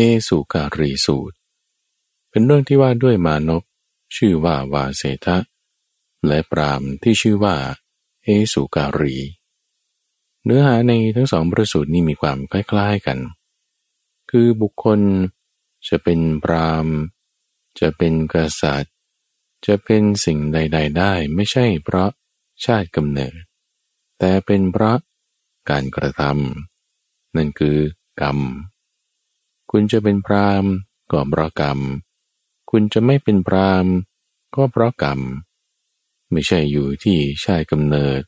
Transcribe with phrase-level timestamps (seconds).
[0.00, 1.36] เอสุการีสูตร
[2.30, 3.62] เป็นเรื่องที่ว่าด้วยมานพ
[4.16, 5.38] ชื่อว่าวาเสทะ
[6.26, 7.56] และปรามที่ชื่อว่า
[8.24, 9.16] เอสุการี
[10.44, 13.18] เนื้อหาในทั้งสองประสูตรนี้มีความคล้ายๆกัน
[14.30, 15.00] คือบุคคล
[15.88, 16.86] จะเป็นปราม
[17.80, 18.94] จะเป็นกษัตริย์
[19.66, 22.10] จะเป็นสิ่งใด ๆ ได้ไม่ใช่เพราะ
[22.64, 23.34] ชาติกำเนิด
[24.18, 24.98] แต่เป็นเพราะ
[25.70, 27.78] การกระทำนั่นคือ
[28.22, 28.38] กรรม
[29.70, 30.64] คุณจะเป็นพราม
[31.12, 31.78] ก็เพราะกรรม
[32.70, 33.86] คุณจะไม่เป็นพราม
[34.54, 35.20] ก็เพราะกรรม
[36.30, 38.20] ไม่ใช่อยู่ที่ชาติกำเนิด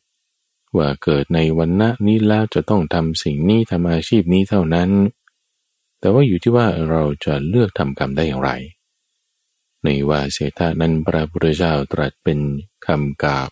[0.76, 4.90] ว่าเกิดในวันณะนี้แล้วจะต้องทำสิ่งนี้ทำอาชีพนี้เท่านั้น
[5.98, 8.50] แต่ว่าอยู่ที่ว่าเราจะเลือกทำกรรมได้อย่างไร
[9.84, 12.38] ในวาเสธานั้นพระพุทธเจ้าตรัสเป็น
[12.86, 13.50] คำกาบ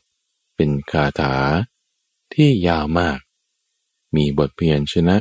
[0.56, 1.34] เป็นคาถา
[2.34, 3.18] ที่ยาวมาก
[4.16, 5.16] มีบทเพียนชนะ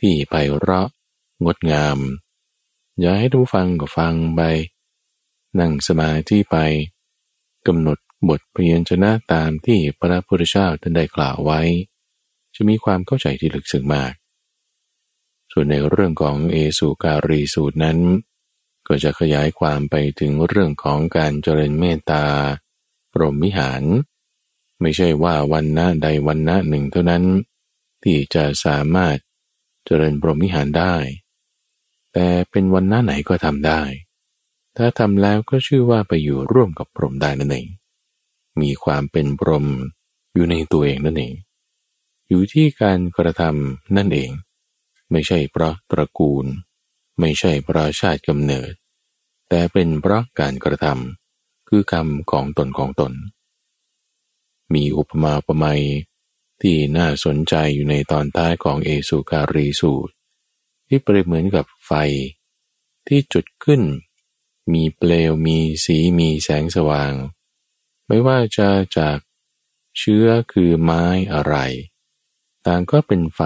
[0.00, 0.88] ที่ไพเราะ
[1.44, 1.98] งดงาม
[3.00, 4.40] อยากให้ทุกฟังก็ฟังไป
[5.58, 6.56] นั่งสมาธิไป
[7.66, 7.98] กำหนด
[8.28, 11.60] บทเพียนชนะตามที่พระพุทธเจ้าท่านได้กล่าวไว้
[12.54, 14.12] จะมีความเข้าใจที่ลึกซึ้งมาก
[15.52, 17.98] ส่วนในเรื่องของเอสุการีสูตรนั้น
[18.86, 22.24] ก็จะขยายความไปถึงเรื่องของการเจริญเมตตา
[23.12, 23.82] ปรมมิหาร
[24.80, 27.24] ไม่ใช่ว่าวันนะใดวันนะหนึ่งเท่านั้น
[28.02, 29.16] ที่จะสามารถ
[29.84, 30.94] เจริญปรมมิหารได้
[32.14, 33.80] แต่เป็นวันหน้าไหนก็ทำได้
[34.76, 37.66] ถ้าทำแล้วก็ชื่อว่าไปอยู่ร่วมกับพรหมได้นั่นเอง
[38.60, 39.66] มีความเป็นพรหม
[40.34, 41.34] อยู่ในตัวเองนั่นเอง
[42.28, 44.30] อยู่ที่การกระทำนั่นเอง
[45.10, 46.46] ไม่ใช่เพราะตระกูล
[47.20, 48.72] ไม่ใช่เพราะชาติกำเนิด
[49.48, 53.12] แต่เป็นเพราะการกระทำคือกรรมของตนของตน
[54.74, 55.82] มีอุปมาอุปไมย
[56.62, 60.12] ที่น่าสนใจอยู่ในตอนท้ายของเอสุการีสูตร
[60.88, 61.92] ที่เปรียบเหมือนกับ ไฟ
[63.06, 63.82] ที่จุดขึ้น
[64.72, 67.12] มีเปลวมีสีมีแสงสว่าง
[68.06, 69.18] ไม่ว่าจะจาก
[69.98, 71.54] เชื้อคือไม้อะไร
[72.66, 73.40] ต่างก็เป็นไฟ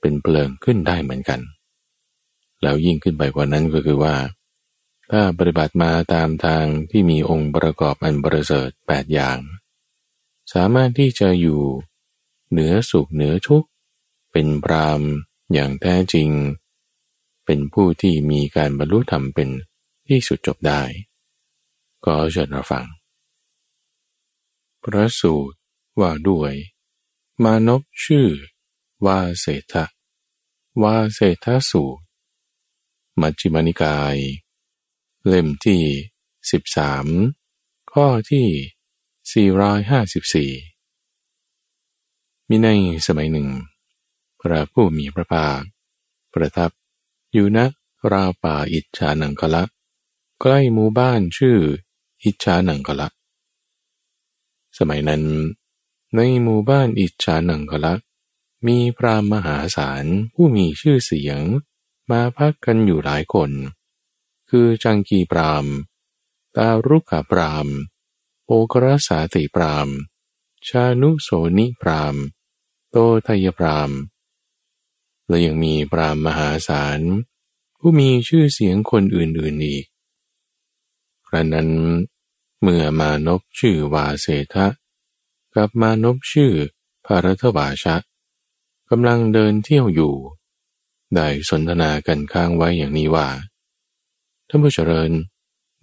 [0.00, 1.40] เป็นเปลิงขึ้นได้เหมือนกัน
[2.62, 4.16] แล้วยิ่งขึ้นไปกว่านั้นก็คือว่า
[5.10, 9.38] ถ้าปฏิบัติมาตามทางที่มีองค์ประกอบอันประเสริฐแปดอย่าง
[10.52, 11.62] สามารถที่จะอยู่
[12.50, 13.68] เหนือสุขเหนือทุกข์
[14.32, 15.00] เป็นพราม
[15.52, 16.28] อย่างแท้จริง
[17.50, 19.48] เป็นผู้ที่มีการบรรลุธรรมเป็น
[20.08, 20.82] ที่สุดจบได้
[22.04, 22.86] ก็เชิญเราฟัง
[24.82, 25.56] พระสูตร
[26.00, 26.52] ว่าด้วย
[27.42, 28.28] มานพชื่อ
[29.06, 29.74] ว่าเศรษฐ
[30.82, 32.02] ว่าเศรษฐสูตร
[33.20, 34.16] มัจจิมานิกาย
[35.26, 35.82] เล่มที่
[36.50, 37.06] สิบสาม
[37.92, 38.46] ข้อที่
[39.32, 40.50] สี่ร้อยห้าสิบสี่
[42.48, 42.68] มีใน
[43.06, 43.48] สมัยหนึ่ง
[44.40, 45.60] พระผู้มีพระภาค
[46.34, 46.70] ประทับ
[47.32, 47.58] อยู่ณ
[48.12, 49.62] ราป่าอิจฉานังกละ
[50.40, 51.58] ใกล้หมู่บ้านชื่อ
[52.24, 53.08] อิจฉานังกละ
[54.78, 55.22] สมัยนั้น
[56.14, 57.94] ในหมู่บ้านอิจฉานังกละ
[58.66, 61.40] มีพระมหาศาลผู้มีชื่อเสียง
[62.10, 63.50] มาพักกันอยู่หลายคน
[64.50, 65.66] คือจังกีปราม
[66.56, 67.68] ตารุกาปราม
[68.46, 69.88] โอกรสาติปราม
[70.68, 71.28] ชานุโส
[71.58, 72.16] นิปราม
[72.90, 72.96] โต
[73.26, 73.90] ทยปราม
[75.28, 77.00] และยังมีปรามมหาศาล
[77.78, 79.84] ผู้มีชื่อเสียงคนอื่นๆอีก
[81.26, 81.70] ครั้นนั้น
[82.62, 84.66] เมื่อมานพชื่อวาเสทะ
[85.54, 86.52] กับมานพชื่อ
[87.06, 87.96] ภารทวาชะ
[88.90, 90.14] กำลังเดินเที่ยวอยู่
[91.14, 93.28] ได้สนทนากันค้างไว้อย่างนี้ว่า
[94.48, 95.10] ท่านผู้เจริญ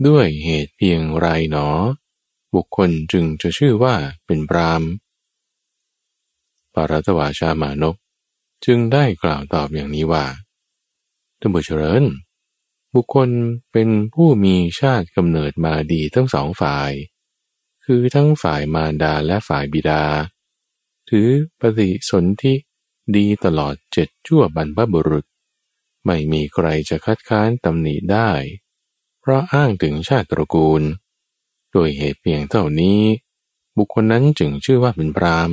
[0.07, 1.67] ด้วยเหตุเพียงไรหนอ
[2.55, 3.95] บุคคลจึงจะชื่อว่า
[4.25, 4.81] เป็นปราม
[6.73, 7.95] ปารตวาชามานพ
[8.65, 10.25] จึงได้กล่าวตอบอย่างนี้ว่า
[11.39, 12.03] ท่านผู้เจริญ
[12.93, 13.29] บุคคล
[13.71, 16.91] เป็นผู้มีชาติกำเนิดมาดีทั้งสองฝ่าย
[17.85, 20.03] คือทั้งฝ่ายมารดาและฝ่ายบิดา
[21.09, 21.29] ถือ
[21.59, 22.53] ปฏิสนธิ
[23.15, 25.25] ดีตลอดเจ็ดชั่วบรรพบุรุษ
[26.05, 28.31] ไม่มีใครจะคัดค้านตำหนิได้
[29.19, 30.81] เพราะอ้างถึงชาติตระกูล
[31.71, 33.01] โดยเหตุเพียงเท่านี้
[33.77, 35.51] บุคคลนั้นจึงชื่อว่าเป็นพราม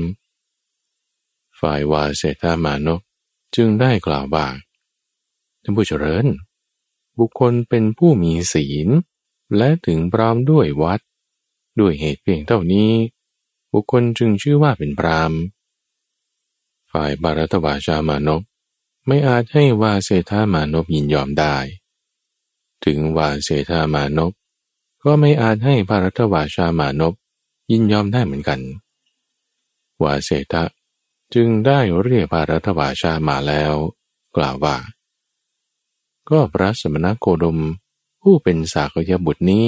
[1.63, 3.01] ฝ่ายวาเสตามานก
[3.57, 4.47] จึงได้กล่าวว่า
[5.63, 6.27] ท่านผู้เจริญ
[7.19, 8.89] บุคคลเป็นผู้มีศีล
[9.57, 11.01] และถึงพร้อมด้วยวัด
[11.81, 12.91] ด้วยเหตุเพียงเท่านี้
[13.73, 15.33] บุคคลจึงชื่อว่าเป็นพราม
[16.93, 18.43] ฝ่ายบารัตวาชามานพ
[19.07, 21.57] ไม่อาจให้วาเสธามานพยินยอมได้
[22.85, 24.33] ถึงวาเสธามานพ
[25.05, 27.15] ก็ไม่อาจให้บารัตวาชามานพ
[27.71, 28.61] ยินยอมได้เหมือนกัน
[30.03, 30.63] วาเสธะ
[31.35, 33.75] จึงได้เรียกบารัตวาชามาแล้ว
[34.37, 34.77] กล่าวว่า
[36.31, 37.59] ก็พระสมณโคดม
[38.23, 39.67] ผู้เป็นสากยบุตรนี้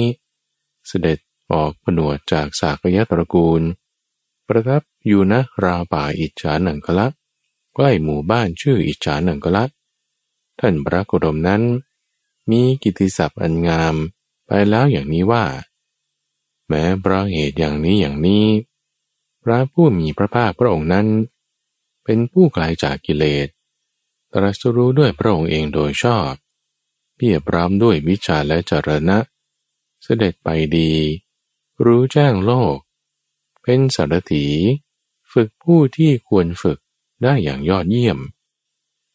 [0.87, 1.19] เสด็จ
[1.53, 3.61] ออกผนวดจากสากยตระกูล
[4.47, 7.07] ประทับอยู่นะราป่าอิจฉาหนังกละ
[7.73, 9.63] ใกล้หมู่บ้านชื่ออิจฉาหนังกละ
[10.59, 11.61] ท่านพระโคดมนั้น
[12.49, 13.95] มีกิติศัพท์อันงาม
[14.47, 15.45] ไปแล้วอย่างนี้ว่า
[16.67, 18.45] แม้เพราะเหตุอย่างนี้อย่างนี้
[19.43, 21.07] พระผู้มีพระภาคพระองค์นั้น
[22.05, 23.47] เป็นผู้ไกลาจากกิเลส
[24.33, 26.31] ตรัสรู้ด้วยพระองค์เองโดยชอบ
[27.15, 29.17] เพียบพร้อมด้วยวิชาและจรณะ
[30.03, 30.91] เสด็จไปดี
[31.85, 32.77] รู้แจ้งโลก
[33.63, 34.47] เป็นสารถี
[35.31, 36.79] ฝึกผู้ที่ควรฝึก
[37.23, 38.19] ได้อย่างยอดเยี่ยม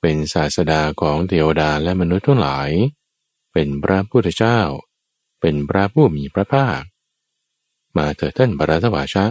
[0.01, 2.71] เป็นศาสดาของเทวดาและมนุษย์ทั้งหลาย
[3.53, 4.61] เป็นพระพุทธเจ้า
[5.41, 6.81] เป็นพระผู้มีพระภาค
[7.97, 9.25] มาเถิดท่านบรตวาชะ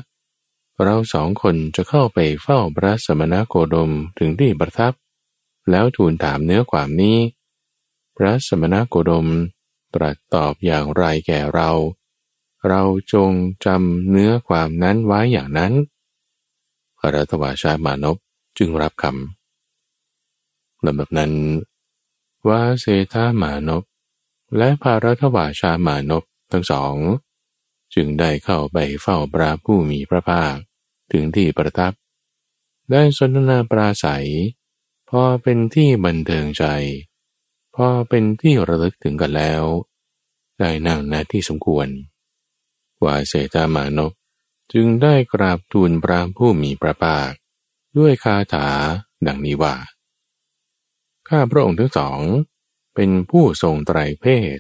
[0.84, 4.94] เราสองคนจะเข้าไปเฝ้าพระสมณโคดมถึงที่ประทับ
[5.70, 7.18] แล้วทูลถามเนื้อความนี้
[8.18, 9.28] พระสมณโคดม
[9.96, 11.70] ตรัสตอบอย่างไรแก่เรา
[12.68, 12.82] เรา
[13.14, 13.32] จง
[13.66, 15.74] จำเนื้อความนั้นไว้อย่างนั้น
[17.00, 18.18] พระทวาชามานพ
[18.58, 21.34] จึงรับคำลำดับนั้น
[22.48, 23.84] ว่าเซธามานพ
[24.58, 26.96] และภารัทวาชามานพทั้งสอง
[27.94, 30.56] จึงได้เข้าไปเฝ้าพระผู้มีพระภาค
[31.12, 31.94] ถึงที่ประทับ
[32.92, 34.28] ได้สนทนาปราศัย
[35.10, 36.66] พอเป็นที่บันเทิงใจ
[37.76, 39.64] พอเป็นที่ระลึกถึงกันแล้ว
[40.60, 41.88] ได้นั่งณที่สมควร
[43.04, 44.12] ว่าเสตามานพ
[44.74, 47.32] จึงได้กราบทูลพระผู้มีพระภาค
[47.98, 48.68] ด้วยคาถา
[49.28, 49.76] ดังนี้ว่า
[51.28, 52.20] ข้าพระองค์ทั้งสอง
[52.96, 54.26] เป็นผู้ทรงไตรเพ
[54.56, 54.58] ศ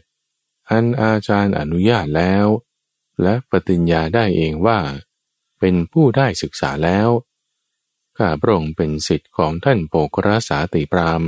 [0.69, 2.45] อันอาจารย์อนุญาตแล้ว
[3.21, 4.79] และปฏิญญาได้เองว่า
[5.59, 7.09] เป็นผู้ได้ศึกษาแล้ว
[8.17, 11.23] ข้าพระองค์เป็นสิทธิ์ของท่านโปกราสาติปราม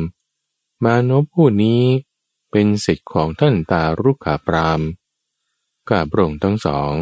[0.83, 1.83] มานพผู้นี้
[2.51, 4.81] เป็นสิทธิ์ของท่านตารุขาปราม
[5.89, 6.93] ข้าพระองค์ทั้งสอง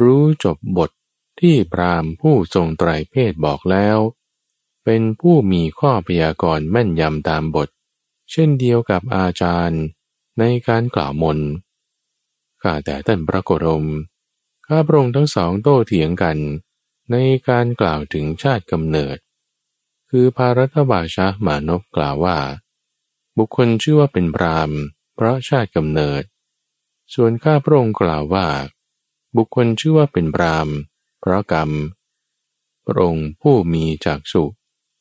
[0.00, 0.90] รู้จบบท
[1.40, 3.98] ที่ปรามผู้ทรงไตรเพศบอกแล้ว
[4.84, 7.68] เป็นผู้มีข้อพยากรณ์แม่นยำตามบท
[8.30, 9.82] เช่นเดียวกับอาจารย์
[10.38, 11.38] ในการกล่าวมน
[12.62, 13.86] ข้าแต่ท่านพระโกรม
[14.68, 16.38] ข้าพระองค์ทั้งสองโต้เถียงกัน
[17.10, 17.16] ใน
[17.48, 19.16] การกล่าวถึงชาติกำเนิด
[20.10, 22.38] คือภารัตบาชะมานพกล่าวว่า
[23.38, 24.70] บุคคลชื่อว่าเป็นพราม
[25.14, 26.22] เพราะชาติกำเนิด
[27.14, 28.46] ส่วนข้าพระองค์กล่าวว่า
[29.36, 30.68] บุคคลชื่อว่าเป็นพราม
[31.20, 31.70] เพราะกรรม
[32.86, 34.44] พระองค์ผู้มีจักสุ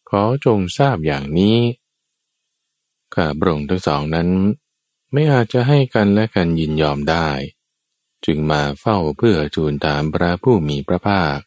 [0.09, 1.57] ขอจงทราบอย่างนี้
[3.15, 4.29] ข้าพระองค์ทั้งสองนั้น
[5.11, 7.27] ไม่อาจจะให้กันและกันยินยอมได้
[8.25, 11.37] จึงมาเฝ้าเพื่อทูลถามพระผู้มีพระภาค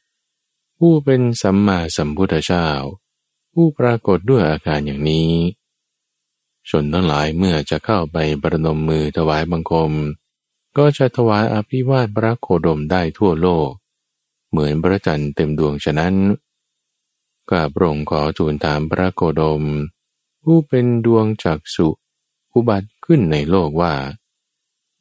[0.78, 2.68] ผู้เป็นสัมมาสัมพุทธเจ้า
[3.52, 5.30] ผู้ปรากฏด้วยอาการอย่างนี้
[6.68, 9.92] ชนทั้งหลายเมื่อจะเข้าไปประนมมือถวายบังคม
[10.76, 13.70] ก็จะถวายอภิวาทพระโคดมได้ทั่วโลก
[14.50, 16.14] เหมือนพระจันทร์เต็มดวงฉะนั้น
[17.50, 19.62] ก้าพรงขอทูลถามพระโคดม
[20.42, 21.88] ผู้เป็นดวงจักสุ
[22.52, 23.94] อุบัติขึ้นในโลกว่า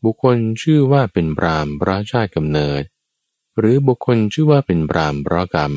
[0.07, 2.83] บุคคลชื่อว่าเป็นพรามพระชาติกำเนิด
[3.57, 5.73] หรือบุคคลชื่อว่าเป็นพรามเพราะกรรม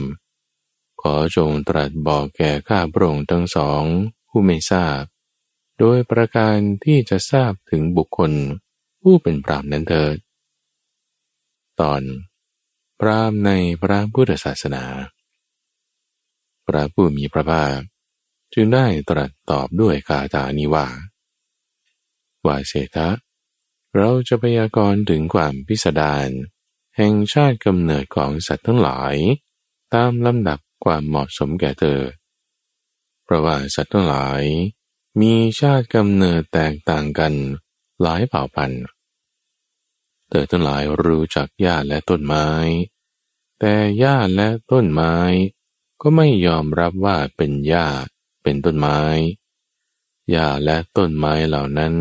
[1.01, 3.83] ขอจงตรัสบอกแก่ข้าพระองค์ทั้งสอง
[4.29, 5.03] ผู้ไม่ทราบ
[5.79, 8.33] โดยประการที่จะทราบถึงบุคคล
[9.03, 10.17] ผู้เป็นพรามนั้นเถิด
[11.81, 12.03] ตอน
[13.01, 13.51] พรามใน
[13.83, 14.85] พระพุทธศาสนา
[16.67, 17.79] พระผู้มีพระภาค
[18.53, 20.89] จึงได้ตรัสตอบด้วยคาถานี้ว่า
[22.45, 23.09] ว่าเสถะ
[23.97, 26.29] เราจะพยากรณ์ถึงความพิสดาร
[26.97, 29.15] แห่งชาติกำเนิดของสัตว์ทั้งหลาย
[29.95, 32.01] ตามลำดับความเหมาะสมแก่เธอ
[33.25, 34.43] เพราะว่าสัตว์ทั้งหลาย
[35.21, 37.35] มีชาติกำเนิดแตกต่างกัน
[38.03, 38.85] หลายเผ่าพันธุ์
[40.29, 42.49] เธอทั้งหลายรู้จักหญ้าและต้นไม้
[43.59, 45.17] แต่หญ้าและต้นไม้
[46.01, 47.87] ก็ไม่ยอมรับว่าเป็นหญ้า
[48.43, 49.01] เป็นต้นไม้
[50.31, 51.95] หญ้าและต้นไม้เหล่านั้น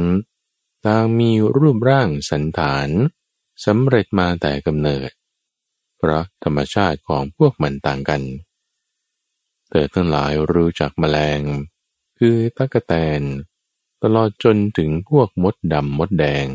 [0.86, 2.90] ต่างมีรูปร่างสันฐาน
[3.66, 5.10] สำเร็จมาแต่กำเนิด
[5.98, 8.22] เพราะธรรมชาติของพวกมันต่างกัน
[9.70, 11.42] เธอทั้งหลายรู้จักแมลง
[12.18, 13.22] คือตะกะแตน
[14.04, 16.48] ตลอดจนถึงพวกมดดำมดแดง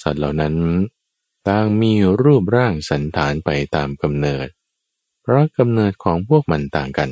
[0.00, 0.56] สัตว์เหล่านั้น
[1.48, 1.92] ต่างมี
[2.22, 4.48] รูปร่างสันฐานไปตามกำเนิด
[5.22, 7.10] เพราะกำเนิดของพวกมันต่างกัน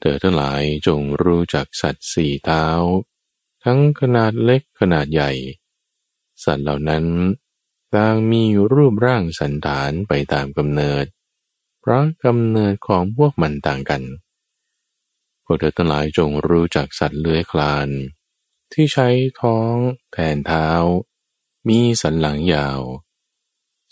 [0.00, 2.64] เธอทั้งหลายจงรู้จักสัตว์สี่เท้า
[3.64, 5.30] ทั้งขนาดเล็กขนาดใหญ่
[6.44, 7.04] สัตว์เหล่านั้น
[7.94, 11.04] ต่างมีรูปร่างสันฐานไปตามกำเนิด
[11.80, 14.02] เพราะกำเนิดของพวกมันต่างกัน
[15.44, 17.88] พวกเธอทั้งหลายจงรู้จักสัตว์เลื้อยคลาน
[18.72, 19.08] ที่ใช้
[19.40, 19.74] ท้อง
[20.12, 20.68] แทนเท้า
[21.68, 22.80] มีสันหลังยาว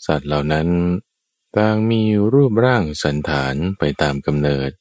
[0.05, 0.69] สัตว์เหล่านั้น
[1.57, 2.01] ต่างมี
[2.33, 4.71] รูปร่างสันฐานไปตามกำเนิด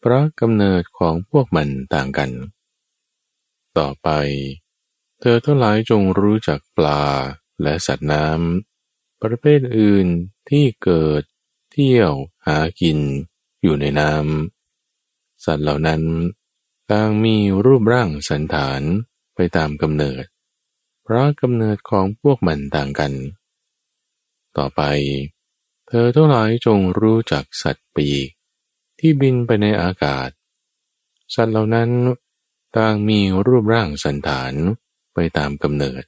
[0.00, 2.30] เพราะกำเนิดของพวกมันต่างกัน
[3.78, 4.08] ต่อไป
[5.20, 7.04] เธอทั้งหลายจงรู้จักปลา
[7.62, 10.06] และสัตว์น้ำประเภทอื่น
[10.48, 11.22] ที่เกิด
[11.72, 12.12] เที่ยว
[12.46, 12.98] หากิน
[13.62, 16.02] อยู่ในน้ำสัตว์เหล่านั้น
[16.90, 18.82] ต่างมีรูปร่างสันฐาน
[19.34, 20.24] ไปตามกำเนิด
[21.02, 23.12] เพราะกำเนิดของพวกมันต่างกัน
[24.56, 24.82] ต่อไป
[25.88, 28.28] เธอทั้งหลายจงรู้จักสัตว์ปีก
[28.98, 30.28] ที่บินไปในอากาศ
[31.34, 31.90] สัตว์เหล่านั้น
[32.76, 34.54] ต่างมีรูปร่างสันฐาน
[35.14, 36.04] ไปตามกำเนิด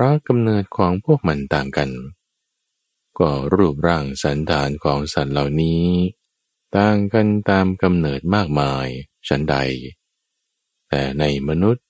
[0.00, 1.90] พราะกำเนิดของพวกมันต่างกัน
[3.18, 5.84] ก็รูปร่างสันฐานของสัตว์เหล่านี้
[6.76, 8.86] ต่างกันตามกำเนิดมากมาย
[9.28, 9.56] ฉันใด
[10.88, 11.84] แต่ในมนุษย์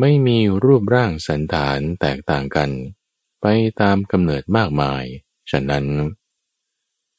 [0.00, 2.70] ไม่มีรูปร่างสันฐานแตกต่างกัน
[3.40, 3.46] ไป
[3.80, 5.04] ตามกำเนิดมากมาย
[5.50, 5.86] ฉะนั้น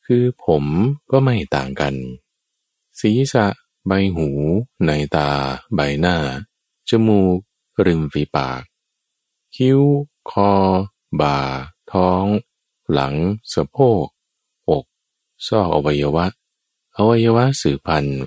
[0.06, 0.66] คือผม
[1.12, 1.96] ก็ไม่ต่างกัน
[3.00, 3.48] ศีรษะ
[3.88, 4.28] ใบหู
[4.86, 5.30] ในตา
[5.76, 6.18] ใบหน้า
[6.90, 7.22] จมู
[7.78, 8.62] ก ริมฝีปาก
[9.56, 9.80] คิ้ว
[10.30, 10.52] คอ
[11.20, 11.38] บ่า
[11.92, 12.26] ท้อง
[12.92, 13.16] หลัง
[13.54, 14.06] สะโพก
[14.70, 14.86] อก
[15.48, 16.26] ซอกอวัยวะ
[16.98, 18.22] อวัยวะสืบพันธุ์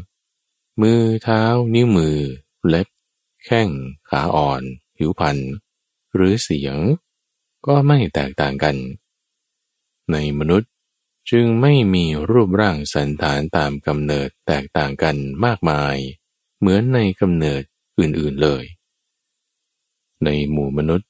[0.81, 1.43] มือเท้า
[1.75, 2.19] นิ้วมือ
[2.67, 2.89] เล็บ
[3.45, 3.69] แข้ง
[4.09, 4.63] ขาอ่อน
[4.97, 5.51] ผิวพันธุ์
[6.15, 6.77] หรือเสียง
[7.67, 8.77] ก็ไม่แตกต่างกัน
[10.13, 10.71] ในมนุษย์
[11.31, 15.97] จึงไม่มีรูปร่างสันฐานตามกำเนิดแตกต่างกันมากมาย
[16.59, 17.63] เหมือนในกำเนิด
[17.99, 18.65] อื่นๆเลย
[20.25, 21.09] ในหมู่มนุษย์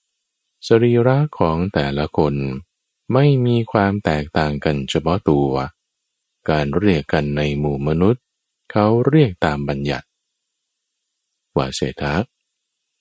[0.67, 2.35] สรีระของแต่ละคน
[3.13, 5.51] ไม่มีความแตกต่างกันเฉพาะตัว
[6.51, 8.23] การเรียกกันในหมู่มนุษย์
[8.73, 10.07] เขาเรียกตามบัญญัติ
[11.57, 12.15] ว่าเศรษฐะ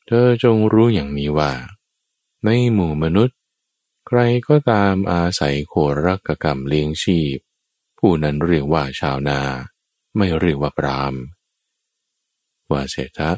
[0.08, 1.51] เธอจงรู้อย่างนี้ว่า
[2.46, 3.38] ในหมู่มนุษย์
[4.17, 5.74] รก็ตามอาศัยโค
[6.05, 7.38] รักกรรมเลี้ยงชีพ
[8.00, 9.39] ผู้นั้นเรียกว่าชาวนา
[10.17, 11.13] ไม่เรียกว่าปราม
[12.72, 13.32] ว่าเศรษฐะ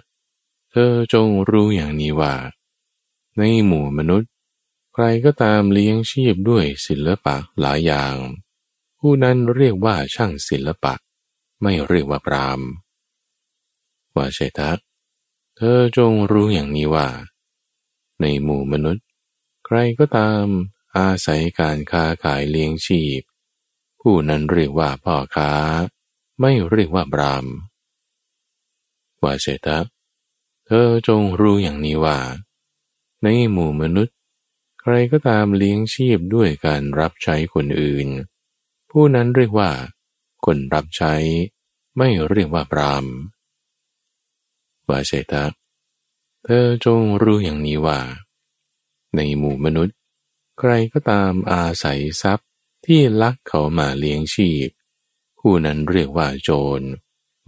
[0.72, 2.34] เธอจงรู้อย่างนี้ว่า
[3.38, 4.29] ในหมู่มนุษย์
[4.94, 8.15] ใครก็ตามเลี้ยงชีพด้วยศิลปะหลายอย่าง
[9.00, 10.94] ผู้นั้นเรียกว่าช่างศิลปะ
[11.62, 12.60] ไม่เรียกว่าปราม
[14.15, 14.79] ว่าเชตัก
[15.58, 17.08] เธอจงรู้อย่างนี้ว่า
[18.22, 19.04] ในหมู่มนุษย์
[19.65, 20.45] ใครก็ตาม
[20.98, 23.22] อาศัยการค้าขายเลี้ยงชีพ
[24.01, 25.51] ผู้นั้นเรียกว่าพ่อค้า
[26.41, 27.45] ไม่เรียกว่าบราม
[29.22, 29.86] ว่าเชตัก
[30.65, 32.19] เธอจงรู้อย่างนี้ว่า
[33.24, 34.15] ในหมู่มนุษย์
[34.81, 38.07] ใครก็ตามเลี้ยงชีพด้วยการรับใช้คนอื่น
[38.91, 39.72] ผู้นั้นเรียกว่า
[40.45, 41.13] คนรับใช้
[41.98, 43.05] ไม่เรียกว่าปราม
[44.89, 45.45] วาเชตะ
[46.43, 48.00] เธอจงรู้อย่างนี้ว่า
[49.15, 49.95] ในหมู่มนุษย์
[50.60, 52.50] ใครก็ตามอาศัยทรัพย์
[52.86, 54.67] ที่ลักเขามาเลี้ยงชีพ
[55.39, 56.81] ผู้นั้นเรียกว่าโจร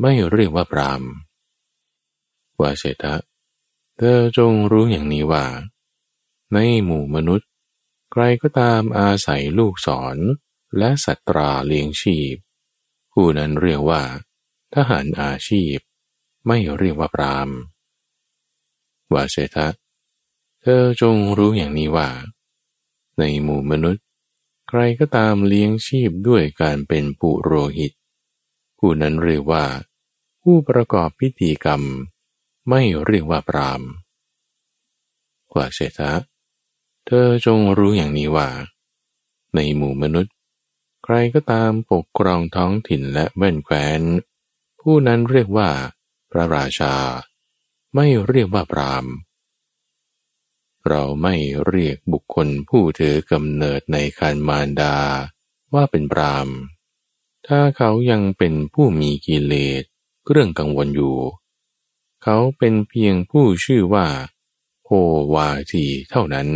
[0.02, 1.04] ไม่เรียกว่าปราม
[2.62, 3.16] วาเชตะ
[3.98, 5.46] เธอจงรู้อย่างนี้ว่า
[6.54, 7.50] ในหมู่มนุษย์
[8.12, 10.18] ใครก็ตามอาศัยลูกศร
[10.78, 12.36] และสัตราเลี้ยงชีพ
[13.12, 14.04] ผู้นั้นเรียกว่า
[14.74, 15.78] ทหารอาชีพ
[16.48, 17.50] ไม่เรียกว่าปราม
[19.14, 22.10] วาเชตะเธอจงรู้อย่างนี้ว่า
[23.20, 24.04] ในหมู่มนุษย์
[24.70, 27.92] ใครก็ตามเลี้ยงชีพด้วยการเป็นปุโรหิต
[28.78, 29.66] ผู้นั้นเรียกว่า
[30.42, 31.82] ผู้ประกอบพิธีกรรม
[32.70, 33.82] ไม่เรียกว่าปราม
[35.54, 36.12] กว่าเศรษฐะ
[37.06, 38.50] เธอจงรู้อย่างนี้ว่า
[39.56, 40.34] ในหมู่มนุษย์
[41.04, 44.02] ใครก็ตามปกครองท้องถิ่นและแว่นแคว้น
[44.82, 45.70] ผู้นั้นเรียกว่า
[46.32, 46.94] พระราชา
[47.96, 49.06] ไม่เรียกว่าปราม
[50.88, 51.36] เราไม่
[51.68, 54.96] เรียกบุคคลผู้ถือกำเนิดในคารมารดา
[55.74, 56.48] ว่าเป็นปราม
[57.48, 59.84] ถ้าเขายังเป็นผู้มีกิเลส
[60.30, 61.18] เรื่องกังวลอยู่
[62.24, 64.08] เขาเป็นเพียงผู้ชื่อว่า
[64.84, 64.90] โพ
[65.34, 66.50] วาทีเท่านั้น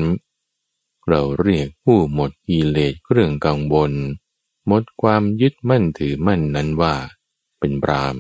[1.08, 3.94] เราเรียกผู้หมดกิเลสเรื่องกังวล
[4.68, 6.96] หมดความยึดมั่นถือมั่นนั้นว่า
[7.60, 8.16] เป็นปราม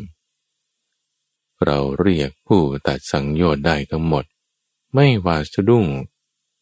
[1.66, 4.26] เราเรียกผู้ตัดสังโยชน์ได้ทั้งหมด
[4.94, 5.88] ไม่หวาดสะดุ้ง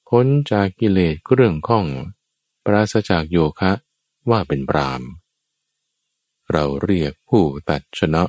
[0.09, 1.85] พ้นจากกิเลสเรื่องข้อง
[2.65, 3.71] ปราศจากโยคะ
[4.29, 5.01] ว่าเป็นปราม
[6.51, 8.23] เราเรียกผู้ตัดชนะ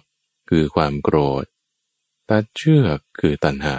[0.49, 1.45] คือความโกรธ
[2.31, 3.79] ตัดเชือกคือตัณหา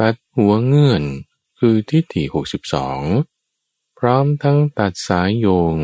[0.00, 1.04] ตัดหัวเงื่อน
[1.58, 3.00] คือทิฏฐิหกสิบสอง
[3.98, 5.76] พร้อมทั้งตัดสายโยง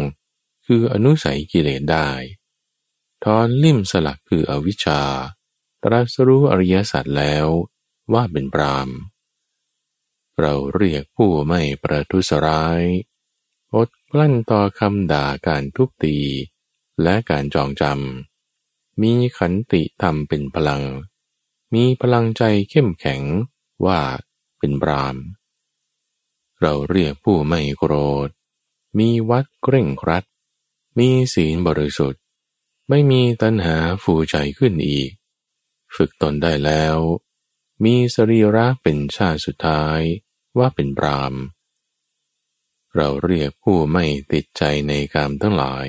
[0.66, 2.10] คืออนุสัยกิเลสได้
[3.25, 5.02] ทอนลิ่มสลักคืออวิชชา
[5.82, 7.46] ตรัสรู้อริยสัจแล้ว
[8.12, 8.88] ว่าเป็นปราม
[10.40, 12.82] เราเรียกผู้ไม่ประทุษร้าย
[13.75, 16.16] อดกลั้นต่อคำด่าการทุบตี
[17.02, 20.82] และการจองจำ มีขันติธรรมเป็นพลัง
[21.75, 23.23] มีพลังใจเข้มแข็ง
[23.87, 24.00] ว่า
[24.59, 25.16] เป็นปราม
[26.61, 27.94] เราเรียกผู้ไม่โกร
[28.26, 28.28] ธ
[28.99, 30.25] มีวัดเกร่งครัด
[30.99, 32.23] มีศีลบริสุทธิ์
[32.88, 35.11] ไม่มีตัณหาฟูใจขึ้นอีก
[35.94, 36.97] ฝึกตนได้แล้ว
[37.85, 40.00] มีสรีระเป็นชาติสุดท้าย
[40.59, 41.35] ว่าเป็นปราม
[42.97, 45.88] เราเรียกผู้ไม่ติดใจในกามทั้งหลาย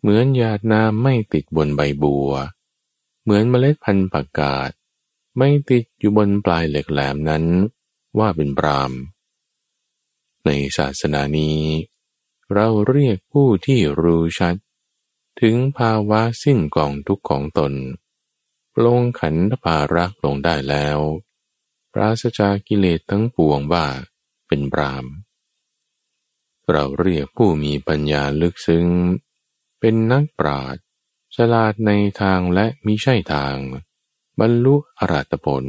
[0.00, 2.30] เหมือนหยาดน้ำไม่ติดบนใบบัว
[3.22, 4.70] เหมือนเมล็ดพันธุ์ผักกาด
[5.38, 7.44] ไม่ติดอยู่บนปลายเหล็กแหลมนั้น
[8.18, 8.92] ว่าเป็นปราม
[10.44, 11.60] ในศาสนานี้
[12.54, 14.56] เราเรียกผู้ที่รู้ชัด
[15.40, 17.72] ถึงภาวะสิ้นกองทุกข์ของตน
[18.84, 20.98] ลงขันธภารักลงได้แล้ว
[21.92, 23.86] ปราศจากกิเลสทั้งปวงว่า
[24.48, 25.06] เป็นปราม
[26.70, 28.86] เราเรียกผู้มีปัญญาลึกซึ้ง
[29.80, 30.82] เป็นนักปราชญ์
[31.36, 33.56] ฉลาดในทางและมิใช่ทาง
[34.40, 35.64] บรรลุอรัตผล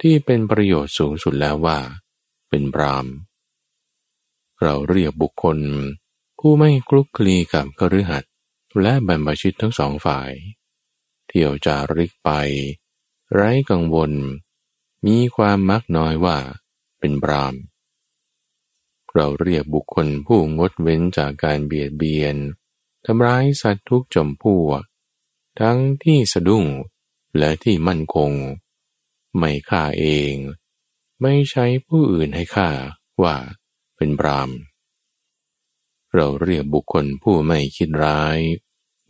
[0.00, 1.78] ที่เป็นประโยชน์สูงสุดแล้วว่า
[2.48, 3.06] เป็นปราม
[4.62, 5.58] เราเรียกบุคคล
[6.38, 8.24] ผู้ไม่คลุกคลีกับกฤหัส
[8.82, 10.30] และบรรพชิตทั้งสองฝ่าย
[11.28, 12.30] เที่ยวจาริกไป
[13.32, 14.12] ไร้กังวล
[15.06, 16.38] มีความมักน้อยว่า
[16.98, 17.54] เป็นบราม
[19.14, 22.36] เราเรียกบุคคลผู้งดเว้นจากการเบียดเบียน
[23.04, 24.68] ทำร้ายสัตว์ทุกจมพูว
[25.60, 26.66] ทั้งที่สะดุ้ง
[27.38, 28.32] และที่มั่นคง
[29.38, 30.34] ไม่ฆ่าเอง
[31.22, 32.70] ไม่ใช้ผู้อื่นให้ฆ่า
[33.22, 33.36] ว่า
[33.96, 34.50] เป็นบราม
[36.14, 38.38] เราเรียกบุคคลผู้ไม่คิดร้าย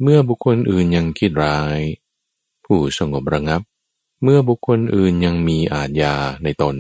[0.03, 1.79] เมื่อบุคคลอื่นยังคิดร้าย
[2.65, 3.63] ผู้สงบระงับ
[4.27, 6.77] เมื่อบุคคลอื่นยังมีอาจยาในตน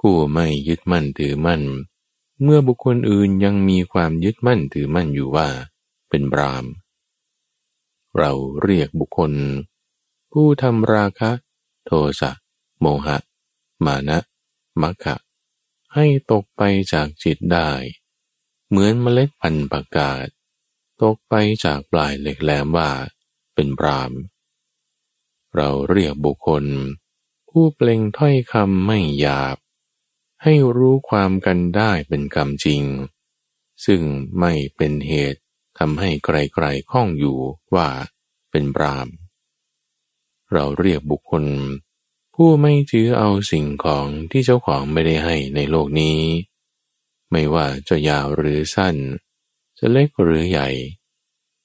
[0.00, 1.62] ผู้ไม่ยึดมั่นถือมั่น
[2.42, 5.48] เมื่อบุคคลอื่นยังมีความยึดมั่นถือมั่นอยู่ว่า
[6.08, 6.64] เป็นบราม
[8.18, 9.32] เราเรียกบุคคล
[10.32, 11.30] ผู้ทำราคะ
[11.86, 12.30] โทสะ
[12.80, 13.18] โมหะ
[13.84, 14.18] มานะ
[14.82, 15.16] มัคคะ
[15.94, 17.70] ให้ตกไปจากจิตได้
[18.68, 20.26] เหมือนเมล็ดพันธุ์ประกาศ
[21.02, 22.90] ตกไปจากปลายเหล็กแหลมว่า
[23.54, 26.64] เป็นบรามเเราเรียกบุคคล
[27.48, 29.56] ผู้เปล่งถ้อยคำไม่หยาบ
[30.42, 32.82] ให้รู้ความกันได้เป็นกรรมจริง
[33.84, 34.02] ซึ่ง
[34.40, 35.40] ไม่เป็นเหตุ
[35.78, 37.38] ทำให้ไกลๆข้องอยู่
[37.74, 37.88] ว่า
[38.50, 39.08] เป็นบราม
[40.52, 41.44] เราเรียกบุคคล
[42.34, 46.20] ผู้ไม่ถือเอาสิ่งของที่เจ้าของไม่ได้ให้ในโลกนี้
[47.30, 48.96] ไม่ว่าจะยาวหรือสั้น
[49.78, 50.68] จะเล็กหรือใหญ่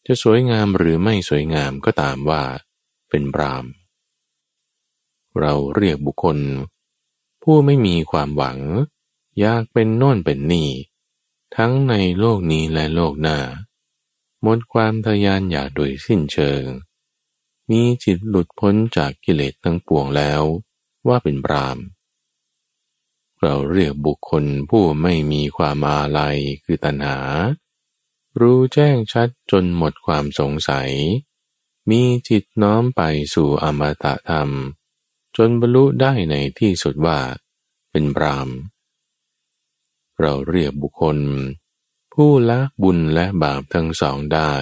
[0.06, 2.44] จะสวยงามหรือไม่สวยงามก็ตามว่า
[3.10, 3.66] เป็นบราม
[5.40, 6.38] เราเรียกบุคคล
[7.44, 8.60] ผู้ไม่มีความหวัง
[9.40, 10.70] อยากเป็นโน่นเป็นนี่
[11.56, 13.40] ทั้งในโลกนี้และโลกหน้า
[14.42, 16.64] หมดความทยานอยากโดยสิ้นเชิง
[17.70, 20.44] มีจิตหลุดพ้นจากกิเลสทั้งปวงแล้ว
[21.08, 21.78] ว่าเป็นปราม
[23.42, 27.18] เราเรียกบุคคลผู้ไม่มีความอาลัยคือตัณหา
[28.40, 30.92] รู้แจ้งชัดจนหมดความสงสัย
[31.90, 33.02] มีจิตน้อมไป
[33.34, 34.50] สู่อมตะธรรม
[35.38, 37.20] จนบรรลุได้ในที่สุดว่า
[37.92, 38.50] เป็นบราม
[40.20, 41.18] เราเรียกบุคคล
[42.14, 44.54] ผู้ละบุญและบาปทั้งสองได้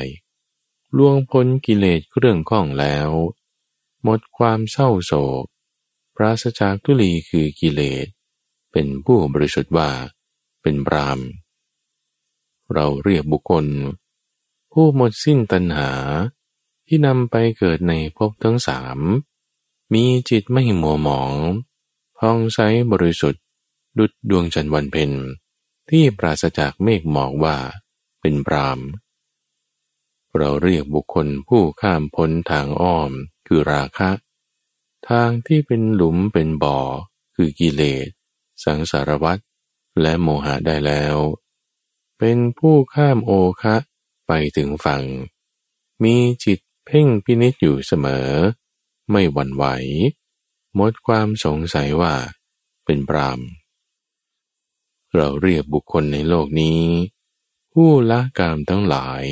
[0.97, 3.09] ล่วงพ้นกิเลสเรื่องข้องแล้ว
[4.03, 5.43] หมดความเศร้าโศก
[6.15, 8.07] ปราศจากทุลีคือกิเลส
[8.71, 9.91] เป็นผู้บริสุทธิ์ว่า
[10.61, 11.19] เป็นบราม
[12.73, 13.65] เราเรียกบุคคล
[14.71, 15.91] ผู้หมดสิ้นตัณหา
[16.87, 18.99] ที่นำไปเกิดในภพทั้งสาม
[19.93, 21.33] มีจิตไม่หมัวหมอง
[22.17, 22.59] พองใส
[22.91, 23.43] บริสุทธิ์
[23.97, 25.11] ดุดดวงจันทร์วันเพ็ญ
[25.89, 27.57] ที่ปราศจากเมฆหมอกว่า
[28.21, 28.79] เป็นปราม
[30.37, 33.11] เราเรียกบุคคลผู้ข้ามพ้นทางอ้อม
[33.47, 34.09] คือราคะ
[35.09, 36.79] ทางที่เป็นหลุมเป็นบ่อ
[37.35, 38.07] คือกิเลส
[38.63, 39.39] สังสารวัต
[40.01, 41.15] และโมหะได้แล้ว
[42.19, 43.75] เป็นผู้ข้ามโอคะ
[44.27, 45.03] ไปถึงฝั่ง
[46.03, 48.29] มีจิตเพ่งพินิจอยู่เสมอ
[49.11, 49.65] ไม่หวั่นไหว
[50.75, 52.13] หมดความสงสัยว่า
[52.85, 53.39] เป็นปราม
[55.15, 56.81] เราเรียกบุคคลในโลกนี้
[57.73, 59.23] ผู้ละกามทั้งหลาย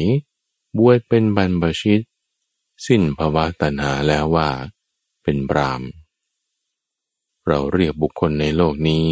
[0.78, 2.02] บวชเป็นบรรพชิต
[2.88, 4.50] สิ้นภาวะตัณหาแล้วว่า
[5.24, 5.82] เป็นปราม
[7.48, 9.12] เราเรียกบุคคลในโลกนี้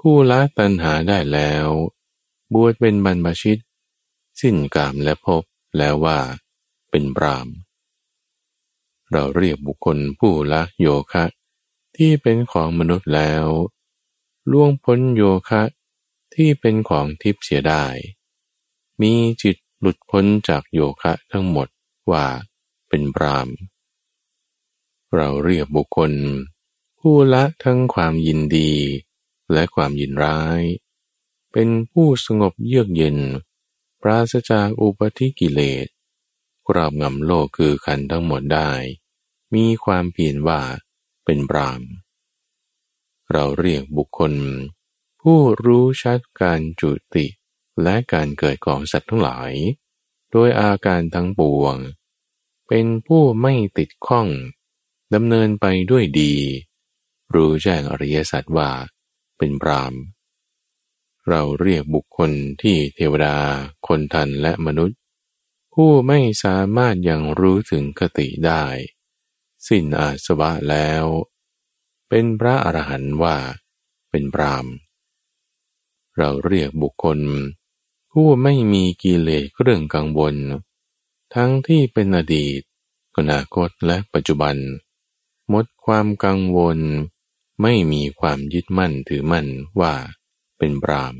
[0.00, 1.66] ผู้ละตัณหาได้แล้ว
[2.54, 3.60] บวชเป็นบรรพชิต
[4.40, 5.42] สิ้นกามและภพ
[5.78, 6.18] แล้วว่า
[6.90, 7.48] เป็นปราม
[9.14, 11.24] เราเรียกบุคคลผู้ละโยคะ
[11.96, 13.46] ที่เป็นของมนุษย์แล้ว
[14.50, 15.62] ล่วงพ้นโยคะ
[16.34, 17.84] ที่เป็นของทิพย์เสียได้
[19.00, 21.68] มีจิตหลุดพ้นจากโยคะทั้งหมด
[22.10, 22.26] ว่า
[22.88, 23.48] เป็นปราม
[25.14, 26.12] เราเรียกบุคคล
[27.00, 28.72] ผู้ละทั้งความยินดี
[29.52, 30.62] และความยินร้าย
[31.52, 33.18] เป็นผู้สงบเยือกเย็น
[34.02, 35.86] ปราศจากอุปธิกิเลส
[36.68, 38.70] กราบงำโลกคือขันทั้งหมดได้
[39.54, 40.60] มีความเพียรว่า
[41.24, 41.82] เป็นปราม
[43.32, 44.32] เราเรียกบุคคล
[45.22, 47.26] ผู้รู้ชัดการจุติ
[47.82, 49.52] และการเกิดของสัตว์ทั้งหลาย
[50.30, 51.76] โดยอาการทั้งปวง
[52.68, 54.28] เป็นผู้ไม่ติดข้อง
[55.14, 56.34] ดำเนินไปด้วยดี
[57.34, 58.70] รู้แจ้งอริยสัจว่า
[59.38, 59.94] เป็นพราม
[61.28, 62.30] เราเรียกบุคคล
[62.62, 63.36] ที่เทวดา
[63.86, 64.98] คนทันและมนุษย์
[65.74, 68.64] ผู้ไม่สามารถยังรู้ถึงคติได้
[69.68, 71.04] สิ้นอาสวะแล้ว
[72.08, 73.36] เป็นพระอรหันต์ว่า
[74.10, 74.66] เป็นพราม
[76.16, 77.18] เราเรียกบุคคล
[78.12, 80.34] ผู้ไม่มีกิเลสเรื่องกังวล
[81.34, 82.60] ทั้งที่เป็นอดีต
[83.16, 84.56] อนาคตและปัจจุบัน
[85.48, 86.78] หมดความกังวล
[87.62, 89.46] ไม่มีความยึดมั่นถือมั่น
[89.80, 89.94] ว่า
[90.58, 91.14] เป็นพราม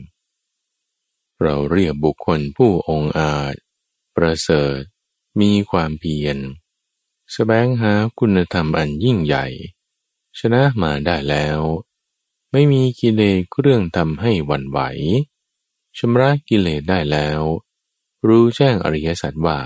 [1.42, 3.54] เราเรียกบุคคลผู้องอาจ
[4.16, 4.80] ประเสริฐ
[5.40, 6.38] มีความเพียร
[7.37, 9.47] แสวงหาคุณธรรมอันยิ่งใหญ่
[10.38, 11.61] ชนะมาได้แล้ว
[12.53, 14.81] ไม่มีกิเลสเครื่องทำให้วันไหว
[15.99, 17.40] ชำระกิเลสได้แล้ว
[18.27, 19.59] รู้แจ้งอริยสัจว่า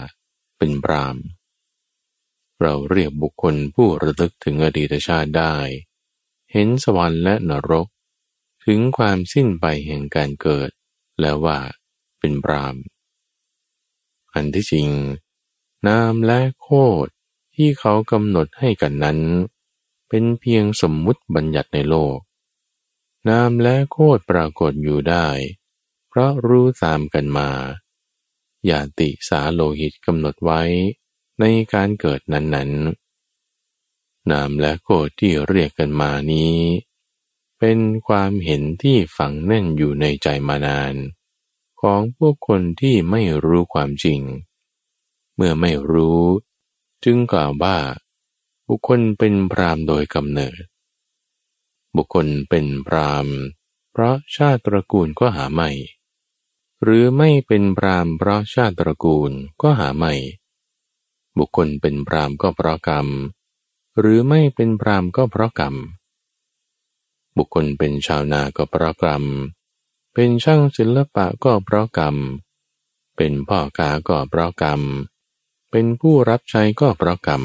[0.58, 1.16] เป็นปราม
[2.60, 5.56] เราเรียกบุคคลผู้ระลึกถึงอดีตชาติได้
[6.52, 7.88] เห็นสวรรค์และนรก
[8.64, 10.70] ถึงความสิ้นไปแห่งการเกิด
[11.20, 11.58] แล้วว่า
[12.18, 12.76] เป็นปราม
[14.34, 14.90] อันที่จริง
[15.86, 16.68] นามและโค
[17.06, 17.08] ด
[17.60, 19.18] ที่เขากำหนดให้กันนั้น
[20.08, 22.18] เป็นเพียงสมมุติบัญญัติในโลก
[23.28, 25.26] นามและโคดปรากฏอยู่ได้
[26.08, 27.50] เพราะรู้ตามกันมา
[28.70, 30.62] ญาติสาโลหิตกำหนดไว้
[31.40, 36.56] ในการเกิดนั้นๆ นามและโคดที่เรียกกันมานี้
[37.58, 40.94] เป็นความเห็นที่ฝังแน่นอยู่ในใจมานาน
[41.80, 44.20] ของพวกคนที่ไม่รู้ความจริง
[45.34, 46.22] เมื่อไม่รู้
[47.04, 47.76] จึงกล่าวว่า
[48.68, 50.62] บุคคลเป็นพรามโดยกำเนิด
[51.96, 53.26] บุคคลเป็นพราม
[53.92, 55.70] เพราะชาติตระกูลก็หาไม่
[56.82, 59.32] หรือไม่เป็นพรามเพราะชาติตระกูล
[59.62, 60.12] ก็หาไม่
[61.38, 63.06] บุคคลเป็นพรามก็เพราะกรรม
[63.98, 65.74] หรือไม่เป็นพรามก็เพราะกรรม
[67.36, 69.24] บุคคลเป็นชาวนาก็เพราะกรรม
[70.14, 72.16] เป็นช่างศิลปะก็เพราะกรรม
[73.16, 74.80] เป็นพ่อกาก็เพราะกรรม
[75.17, 77.42] เเป็นผู้รับใช้ก็เพราะกรรม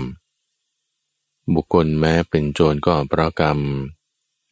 [1.53, 3.59] บุคคลแม้เป็นโจรก็เพราะกรรม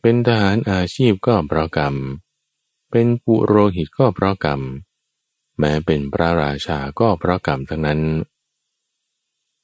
[0.01, 1.95] เป็นทหารอาชีพก็เพราะกรรม
[2.91, 4.62] เป็นปุโรหิตก็เพราะกรรม
[5.60, 8.01] แม้เป็นพระราชาก็เพราะกรรมทั้งนั้น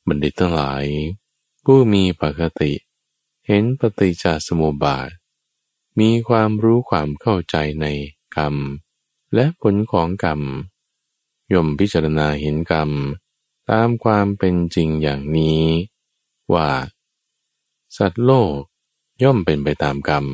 [0.08, 0.86] บัณฑิตทั้งหลาย
[1.66, 2.74] ผู้มีปกติ
[3.48, 5.10] เห็นปฏิจจสมุปบาท
[6.00, 7.86] มีความรู้ความเข้าใจใน
[8.38, 8.56] กรรม
[9.34, 10.42] และผลของกรรม
[11.54, 12.90] ย่อมพิจารณาเห็นกรรม
[13.70, 15.64] ตามความเป็นจริงอย่างนี้
[16.54, 16.70] ว่า
[17.98, 18.60] สัตว์โลก
[19.24, 20.26] ย่อมเป็นไปตามกรรม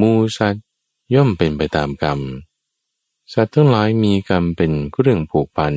[0.00, 0.66] มูสัตว์
[1.14, 2.20] ย่อมเป็นไปตามกรรม
[3.32, 5.74] สัตว์ทั้งหลายมีกรรมเป็นเครื่องผูกพัน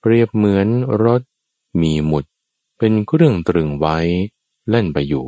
[0.00, 0.68] เปรียบเหมือน
[1.04, 1.22] รถ
[1.80, 2.24] มีหมุด
[2.78, 3.98] เป็นเครื่องตรึงไว้
[4.70, 5.26] เล่นไปอยู่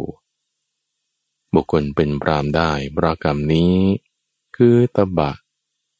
[1.55, 3.75] บุคคลเป็นปรามได้ปรากรรมนี้
[4.57, 5.31] คือตบะ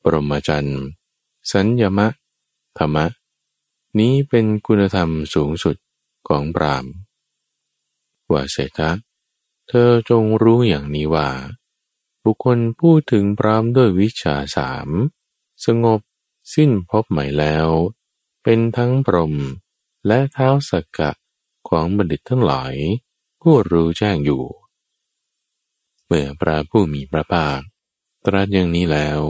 [0.03, 0.83] ปรมจันทร์
[1.51, 2.07] สัญญมะ
[2.79, 3.07] ธรรมะ
[3.99, 5.77] นี้เป็นคุณธรรมสูงสุด
[6.29, 6.87] ของปราม
[8.31, 8.91] ว่าเศรษฐะ
[9.69, 11.29] เธอจงรู้อย่างนี้ว่า
[12.25, 14.89] บุคคลพูดถึงพร้อมด้วยวิชาสาม
[15.67, 16.01] สงบ
[16.55, 17.69] สิ้นพบใหม่แล้ว
[18.43, 19.35] เป็นทั้งพรม
[20.07, 21.11] และเท้าสักกะ
[21.69, 22.75] ของบัณฑิตทั้งหลาย
[23.41, 24.45] ผู้รู้แจ้งอยู่
[26.07, 27.61] เมื่อพระผู้มีพระภาค
[28.25, 29.21] ตรัสอย่างนี้แล้ว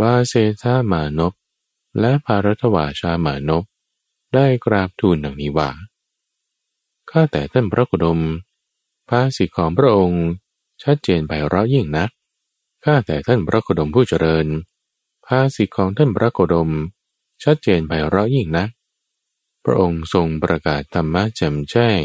[0.00, 1.32] ว่าเศรษฐามานพ
[1.98, 3.64] และภารทวาชามานพ
[4.34, 5.70] ได้กราบทูลดังนี้ว่า
[7.10, 8.20] ข้าแต่ท่านพระกุดม
[9.08, 10.24] ภาสิของพระองค์
[10.82, 12.10] ชัดเจนไปเราะยิ่งนัก
[12.84, 14.46] ข้าแต่ท่านพระโคดมผู้เจริญ
[15.26, 16.70] ภาสิของท่านพระโคดม
[17.42, 18.70] ชัดเจนไปเราะยิ่งนัก
[19.64, 22.02] พระองค์ทรงประกาศธรรมะแจ่มแจ้ง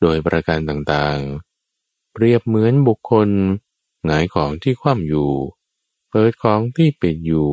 [0.00, 3.28] โดยประการต่างๆ เปรียบเหมือนบุคคล
[4.04, 5.30] หงายของที่คว่ำอยู่
[6.10, 7.52] เปิดของที่ปิดอยู่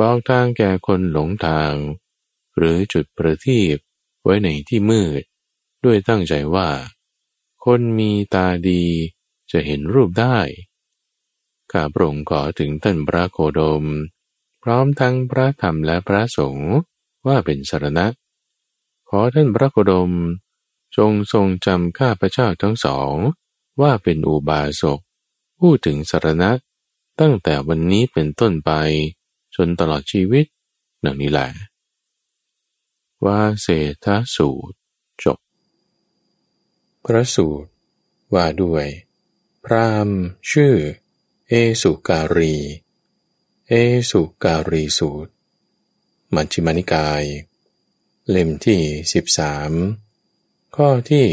[0.00, 1.74] บอกทางแก่คนหลงทาง
[2.56, 3.76] หรือจุดประทีป
[4.22, 5.22] ไว้ในที่มืด
[5.84, 6.68] ด้วยตั้งใจว่า
[7.64, 8.84] คนมีตาดี
[9.50, 10.38] จะเห็นรูปได้
[11.72, 13.84] ข้าพระองค์ขอถึงท่านพระโคดม
[14.62, 16.72] พร้อมทั้งพระธรรมและพระสงฆ์
[17.26, 18.06] ว่าเป็นสารณะ
[19.08, 20.12] ขอท่านพระโคดม
[20.96, 23.14] จงทรงจำข้าพระเจ้าทั้งสอง
[23.80, 25.00] ว่าเป็นอุบาสก
[25.60, 26.50] พูดถึงสารณะ
[27.20, 28.72] ตั้งแต่วันนี้เป็นต้นไป
[29.56, 30.46] จนตลอดชีวิต
[31.04, 31.48] นังนี้แหละ
[33.24, 34.76] ว่าเศรษฐสูตร
[35.24, 35.38] จบ
[37.04, 37.70] พระสูตร
[38.34, 38.86] ว่าด้วย
[39.64, 40.08] พราม
[40.50, 40.74] ชื่อ
[41.48, 42.54] เอสุการี
[43.68, 43.72] เอ
[44.10, 45.30] สุการีสูตร
[46.34, 47.22] มัชฌิมานิกาย
[48.30, 48.80] เล่มที่
[49.98, 51.26] 13 ข้อที่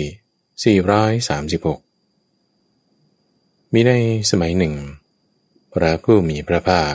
[1.33, 3.91] 436 มีใน
[4.29, 4.73] สมัยหนึ่ง
[5.73, 6.93] พระผู้มีพระภาค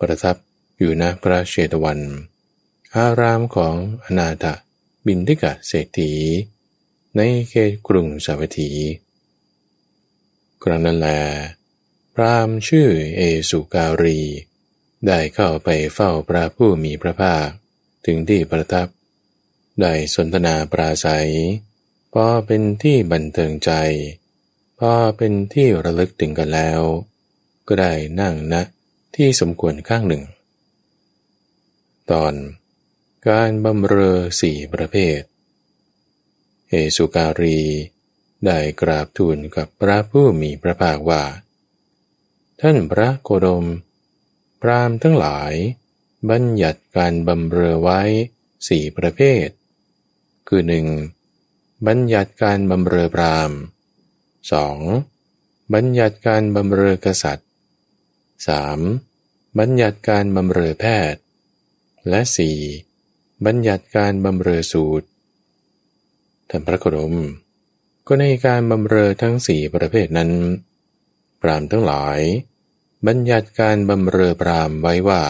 [0.00, 0.36] ประทับ
[0.78, 2.00] อยู่ณพระเชตวัน
[2.96, 4.44] อารามของอนาถ
[5.06, 6.12] บินทิกะเศรษฐี
[7.16, 8.70] ในเขตกรุงสาวัตถี
[10.62, 11.08] ครั้งนั้นแล
[12.14, 14.20] พรามชื่อเอสุการี
[15.06, 17.48] ได้เข้าไปเฝ้าพระผู้มีพระภาค
[18.06, 18.88] ถึงที่ประทับ
[19.80, 21.30] ได้สนทนาปราศัย
[22.12, 23.72] พอเป็นที่บันเทิงใจ
[24.78, 26.80] พอเป็นที่ระลึกถึงกันแล้ว
[27.68, 28.62] ก็ได้นั่งณนะ
[29.16, 30.24] ที่สมควรข้างหนึ่ง
[32.10, 32.34] ตอน
[33.28, 35.20] การบำเรอสี่ประเภท
[36.68, 37.60] เอสุการี
[38.44, 41.24] ได้กราบทูลกับพระผู้มีพระภาคว่า
[42.60, 43.64] ท่านพระโคดม
[44.60, 45.52] พรามทั้งหลาย
[46.30, 48.00] บัญญัติการบำเรอไว้
[48.68, 49.48] สี่ประเภท
[50.48, 50.86] คือหนึ่ง
[51.86, 53.50] บัญญัติการบำเรอพราม
[54.52, 54.78] สอง
[55.74, 57.49] บัญญัติการบำเรอกษัตริย์
[58.48, 58.78] สาม
[59.58, 61.22] บัญญัติการบำเรอแพทย์
[62.08, 62.58] และสี่
[63.46, 65.06] บัญญัติการบำเรอสูตร
[66.48, 67.14] ท่านพระโคดม
[68.06, 70.30] ก็ในการบำเรอทั้งสี่ประเภทนั้น
[71.40, 72.20] พรามทั้งหลาย
[73.06, 75.22] บัญญัติการบำเรอพรามไว้ว่า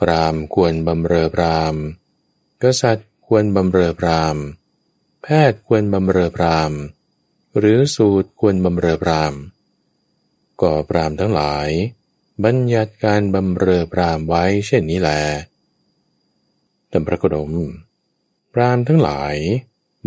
[0.00, 1.74] พรามควรบำเรอพราม
[2.62, 4.36] กษัตริย์ควรบำเรอพราม
[5.22, 6.72] แพทย์ควรบำเรอพราม
[7.58, 9.34] หรือสูตรควรบำเรอพราม
[10.60, 11.68] ก็พรามทั้งหลาย
[12.44, 15.10] บัญญัติการบำเรอพรามไว้เช่นนี้แล
[16.88, 17.50] แต่พระกดม
[18.52, 19.36] พรามทั้งหลาย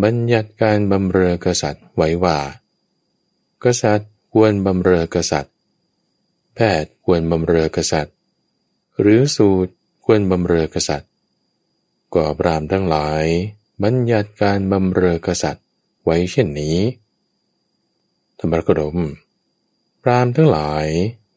[0.03, 2.39] บัญญัติการบำเรอกษัตริย์ไว้ว่า
[3.63, 5.53] กษัตริย์ควรบำเรอกษัตริย์
[6.55, 8.15] แพทย์ควรบำเรอกษัตริย์
[9.01, 9.71] หรือสูตร
[10.05, 11.11] ควรบำเรอกษัตริย์
[12.13, 13.23] ก็ปรามทั้งหลาย
[13.83, 15.65] บัญญัติการบำเรอกษัตริย์
[16.05, 16.77] ไว้เช่นนี้
[18.39, 18.97] ธรรมกรม
[20.03, 20.85] ปรามทั้งหลาย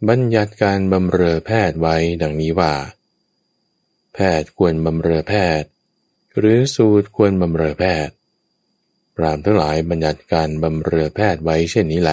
[0.09, 2.75] บัญญัติการบำเรอแพทย์ไว้ดังนี้ว่า
[4.15, 5.69] แพทย์ควรบำเรอแพทย์
[6.39, 8.15] หรือสูตรควรบำเรอแพทย์
[9.17, 12.13] พรามทั้งหลายบัญญัติการบำเรอแพทย์ไว้เช่นนี้แล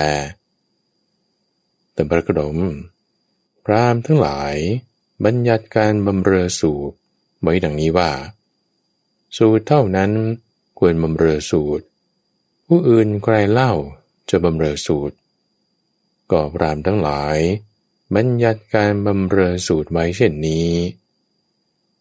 [1.94, 2.58] แต่พระกดม
[3.66, 4.56] พรามทั้งหลาย
[5.26, 6.96] บัญญัติการบำเรอสูตร
[7.42, 8.12] ไว้ดังนี้ว่า
[9.38, 10.12] สูตรเท่านั้น
[10.80, 11.86] ควรบำเรอสูตร
[12.68, 13.74] ผู้อื่นใครเล่า
[14.30, 15.16] จะบำเรอสูตร
[16.32, 17.38] ก็พรามทั้งหลาย
[18.16, 20.70] บัญญัติการบำเรอสูตรไว้เช่นนี้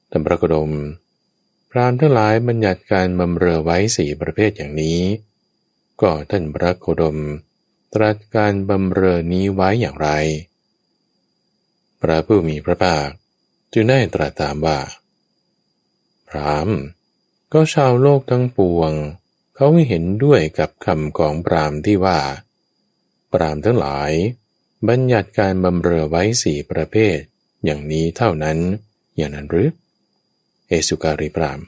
[0.09, 0.71] แต่พระกดม
[1.71, 5.01] พรามทั้งหลายบัญญัติการบำเรอไว้สี่ประเภทอย่างนี้
[6.01, 7.19] ก็ท่านพระโคดม
[7.95, 10.09] ตรัสการบำเรอนี้ไว้อย่างไร
[12.01, 13.09] พระผู้มีพระภาค
[13.73, 14.79] จึงได้ตรัสตามว่า
[16.29, 16.69] พราม
[17.53, 18.93] ก็ชาวโลกทั้งปวง
[19.55, 22.19] เขาไม่เห็นด้วยกับคำของพรามที่ว่า
[23.41, 24.13] รามทั้งหลาย
[24.89, 27.19] บัญญัติการบำเรอไว้สี่ประเภท
[27.65, 28.59] อย่างนี้เท่านั้น
[29.17, 29.69] อย่างนั้นหรือ
[30.69, 31.61] เอสุการีพราม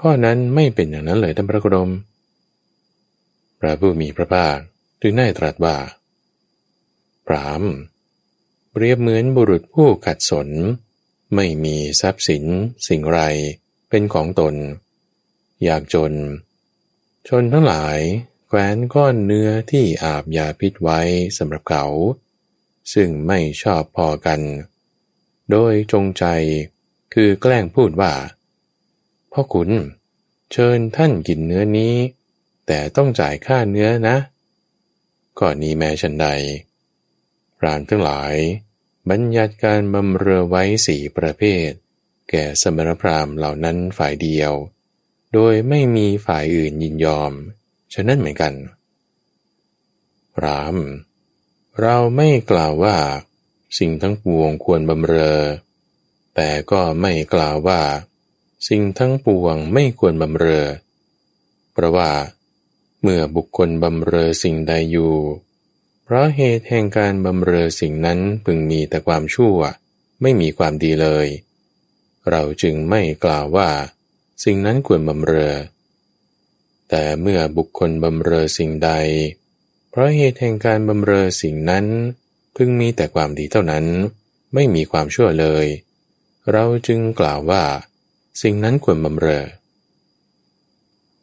[0.00, 1.90] ข้อนั้นไม่เป็นอย่างนั้นเลยท่านพระกรม
[3.60, 4.56] พระผู้มีพระภาค
[5.00, 5.76] จึงได้ตรัสว่า
[7.26, 7.62] พราม
[8.70, 10.48] เปรียบเหมือนบุรุษผู้ขัดสน
[11.34, 12.44] ไม่มีทรัพย์สิน
[12.88, 13.20] สิ่งไร
[13.88, 14.54] เป็นของตน
[15.64, 16.12] อยากจน
[17.28, 17.98] ชนทั้งหลาย
[18.54, 21.00] แควนก้อนเนื้อที่อาบยาพิษไว้
[21.38, 21.84] สำหรับเขา
[22.92, 24.40] ซึ่งไม่ชอบพอกัน
[25.50, 26.24] โดยจงใจ
[27.14, 28.12] คือแกล้งพูดว่า
[29.32, 29.70] พ่อคุณ
[30.52, 31.94] เชิญท่านกินเนื้อนี้
[32.66, 34.16] แต่ต้องจ่ายค่าเนื้อนะ
[35.40, 36.28] ก่อนนี้แม้ฉันใด
[37.58, 38.34] พรานทั้งหลาย
[39.10, 41.68] บัญญัติการบำเรอไว้สี่ประเภท
[42.30, 44.52] แก่สมณพราหมณ์เหล่านั้นฝ่ายเดียว
[45.32, 47.34] โดยไม่มีฝ่ายอื่นยินยอม
[47.92, 48.54] ฉะนั้นเหมือนกัน
[50.44, 50.76] ราม
[51.80, 52.96] เราไม่กล่าวว่า
[53.78, 55.38] สิ่งทั้งปวงควรบำเรอ
[56.34, 57.80] แต่ก็ไม่กล่าวว่า
[58.68, 60.66] สิ่งทั้งปวงไม่ควรบำเรอ
[61.72, 62.10] เพราะว่า
[63.02, 65.14] เมื่อบุคคลบำเรอสิ่งใดอยู่
[66.04, 69.56] เพราะเหตุแห่งการบำเรอสิ่งนั้นพึงมีแต่ความชั่ว
[70.22, 71.26] ไม่มีความดีเลย
[72.30, 73.70] เราจึงไม่กล่าวว่า
[74.44, 75.54] สิ่งนั้นควรบำเรอ
[76.94, 78.90] แต่เมื่อบุคคลบำเรอสิ่งใด
[79.90, 81.86] เพราะเหตุแห่งการบำเรอสิ่งนั้น
[82.56, 83.84] พึงมีแต่ความดีเท่านั้น
[84.54, 85.66] ไม่มีความชั่วเลย
[86.52, 87.62] เราจึงกล่าวว่า
[88.42, 89.44] สิ่งนั้นควรบำเรอ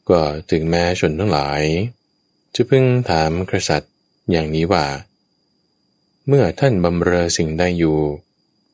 [0.10, 1.62] ก็ถึงแม้ชนทั้งหลาย
[2.56, 3.94] จะพึงถามกษัตริย์
[4.32, 4.86] อย่างนี้ว่า
[6.28, 8.00] เมื่อท่านบำเรอสิ่งใดอยู่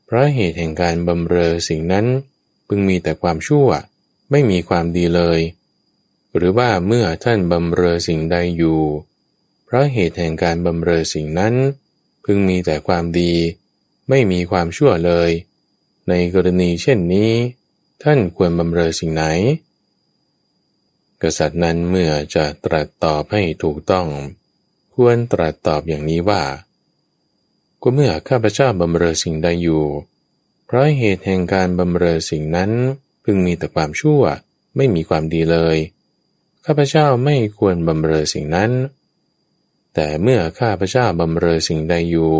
[0.06, 2.06] เพราะเหตุแห่งการบำเรอสิ่งนั้น
[2.68, 3.68] พึงมีแต่ความชั่ว
[4.32, 5.40] ไม่มีความดีเลย
[6.36, 8.82] หรือว่าเมื่อท่านบำเรอสิ่งใดอยู่
[9.66, 11.54] เพราะเหตุแห่งการบำเรอสิ่งนั้น
[12.24, 13.34] พึงมีแต่ความดี
[14.10, 15.32] ไม่มีความชั่วเลย
[16.10, 17.32] ในกรณีเช่นนี้
[18.04, 19.24] ท่านควรบำเรอสิ่งไหน
[21.22, 24.08] กษัตริย์นั้นเมื่อจะตรัสตอบให้ถูกต้อง
[24.96, 26.44] ควรตรัสตอบอย่างนี้ว่า
[27.82, 29.86] ก็เมื่อข้าพเจ้าบำเรอสิ่งใดอยู่
[30.66, 32.72] เพราะเหตุแห่งการบำเรอสิ่งนั้น
[33.24, 34.22] พึงมีแต่ความชั่ว
[34.76, 35.78] ไม่มีความดีเลย
[36.66, 38.72] ข้าพเจ้าไม่ควรบำเรอสิ่งนั้น
[39.94, 42.34] แต่เมื่อข้าพเจ้าบำเรอสิ่งใดอยู่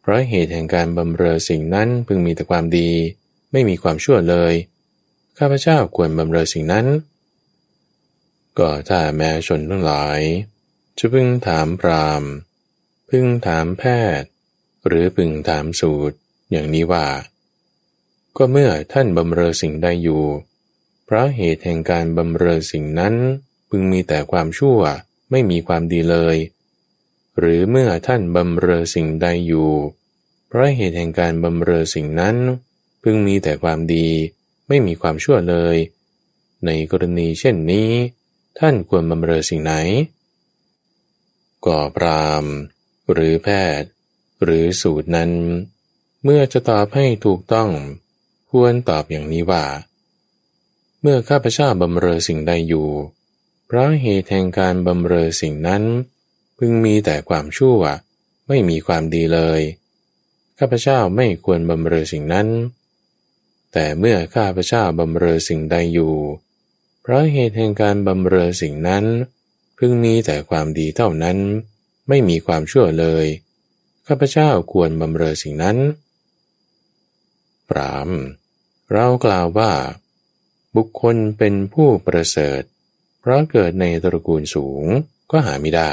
[0.00, 2.90] เพราะเหตุแห่งการบำเรอสิ่งนั้นพึงมีแต่ความดี
[3.52, 4.54] ไม่มีความชั่วเลย
[5.38, 6.86] ข้าพเจ้าควรบำเรอสิ่งนั้น
[8.58, 10.20] ก็ถ้าแม้ชนทั้งหลาย
[10.98, 12.22] จะพึงถามพราม
[13.10, 13.82] พึงถามแพ
[14.20, 14.28] ทย์
[14.86, 16.16] หรือพึงถามสูตร
[16.50, 17.06] อย่างนี้ว่า
[18.36, 20.24] ก็เมื่อท่านบำเรอสิ่งใดอยู่
[21.14, 23.14] พราะเหตุแห่งการบำเรอสิ่งนั้น
[23.70, 24.80] พึงมีแต่ความชั่ว
[25.30, 26.36] ไม่มีความดีเลย
[27.38, 29.72] หรือเมื่อท่านบำเรอสิ่งใดอยู่
[30.48, 32.36] เพราะเหตุแห่งการบำเรอสิ่งนั้น
[33.02, 34.08] พึงมีแต่ความดี
[34.68, 35.76] ไม่มีความชั่วเลย
[36.66, 37.90] ในกรณีเช่นนี้
[38.58, 39.74] ท่านควรบำเรอสิ่งไหน
[41.66, 42.44] ก่อปราม
[43.12, 43.48] หรือแพ
[43.80, 43.88] ทย์
[44.42, 45.30] หรือสูตรนั้น
[46.22, 47.70] เมื่อจะตอบให้ถูกต้อง
[48.50, 49.64] ควรตอบอย่างนี้ว่า
[51.04, 52.88] เมื่อข้าพเจ้าบำเรอสิ่งใดอยู่
[53.66, 55.82] เพราะเหตุแห่งการบำเรอสิ่งนั้น
[56.58, 57.80] พึงมีแต่ความชั่ว
[58.48, 59.60] ไม่มีความดีเลย
[60.58, 62.48] ข้าพเจ้าไม่ควรบำเรอสิ่งนั้น
[63.72, 66.14] แต่เมื่อข้าพเจ้าบำเรอสิ่งใดอยู่
[67.02, 69.04] เพราะเหตุแห่งการบำเรอสิ่งนั้น
[69.78, 71.38] พึงมีแต่ความดีเท่านั้น
[72.08, 73.26] ไม่มีความชั่วเลย
[74.06, 75.76] ข้าพเจ้าควรบำเรอสิ่งนั้น
[77.70, 78.10] ปราม
[78.92, 79.72] เรากล่าวว่า
[80.76, 82.62] บุคคลเป็นผู้ประเสริฐ
[83.20, 84.84] เพราะเกิดในตระกูลสูง
[85.30, 85.92] ก็หาไม่ได้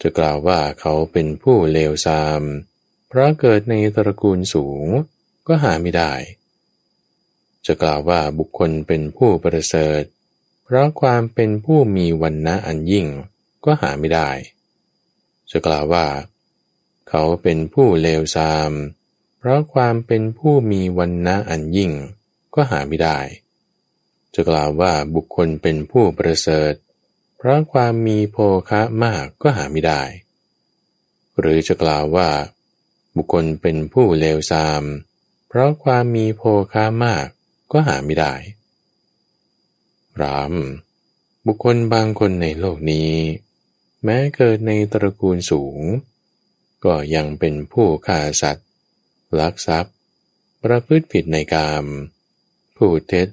[0.00, 2.42] จะกล่าวว่าเขาเป็นผู้เลวทราม
[3.08, 4.86] เพราะเกิดในตระกูลสูง
[5.46, 6.12] ก็หาไม่ได้
[7.66, 10.02] จะกล่าวว่าบุคคลเป็นผู้ประเสริฐ
[10.64, 13.06] เพราะความเป็นผู้มีวันนะอันยิ่ง
[13.64, 14.30] ก็หาไม่ได้
[15.50, 16.06] จะกล่าวว่า
[17.08, 18.72] เขาเป็นผู้เลวทราม
[19.38, 21.92] เพราะความเป็นผู้มีวันนะอันยิ่ง
[22.58, 23.18] ก็หาไม่ได้
[24.34, 26.72] จะกล่าวว่าบุคคลเป็นผู้ประเสริฐ
[27.36, 28.36] เพราะความมีโภ
[28.68, 30.02] คะมากก็หาไม่ได้
[31.38, 32.30] หรือจะกล่าวว่า
[33.16, 34.82] บุคคลเป็นผู้เลวทราม
[35.48, 36.42] เพราะความมีโภ
[36.72, 37.26] คะมาก
[37.72, 38.34] ก็หาไม่ได้
[40.20, 40.54] ราม
[41.46, 43.12] บุคคลบางคนในโลกนี้
[44.04, 45.80] แม้เกิดในตระกูลสูง
[46.84, 48.68] ก็ยังเป็นผู้ฆ่าสัตว์
[49.38, 49.94] ลักทรัพย์
[50.62, 51.84] ประพฤติผิดในกาม
[52.78, 53.28] พูดเท็จ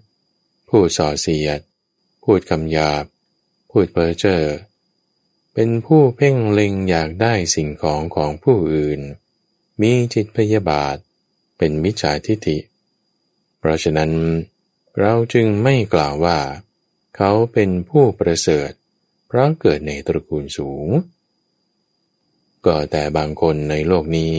[0.69, 1.59] พูดส่อเสียด
[2.23, 3.05] พูดคำหยาบ
[3.71, 4.41] พูดเพ้อเจ้อ
[5.53, 9.01] เป็นผู้เพ่งเล็งอยากได้สิ่งของของผู้อื่น
[9.81, 10.95] มีจิตพยาบาท
[11.57, 12.57] เป็นมิจฉาทิฏฐิ
[13.59, 14.11] เพราะฉะนั้น
[14.99, 16.39] เราจึงไม่กล่าวว่า
[17.15, 18.71] เขาเป็นผู้ประเสริฐ
[19.27, 20.87] เพราะเกิดในตระกูลสูง
[22.65, 24.37] ก็แต่บางคนในโลกนี้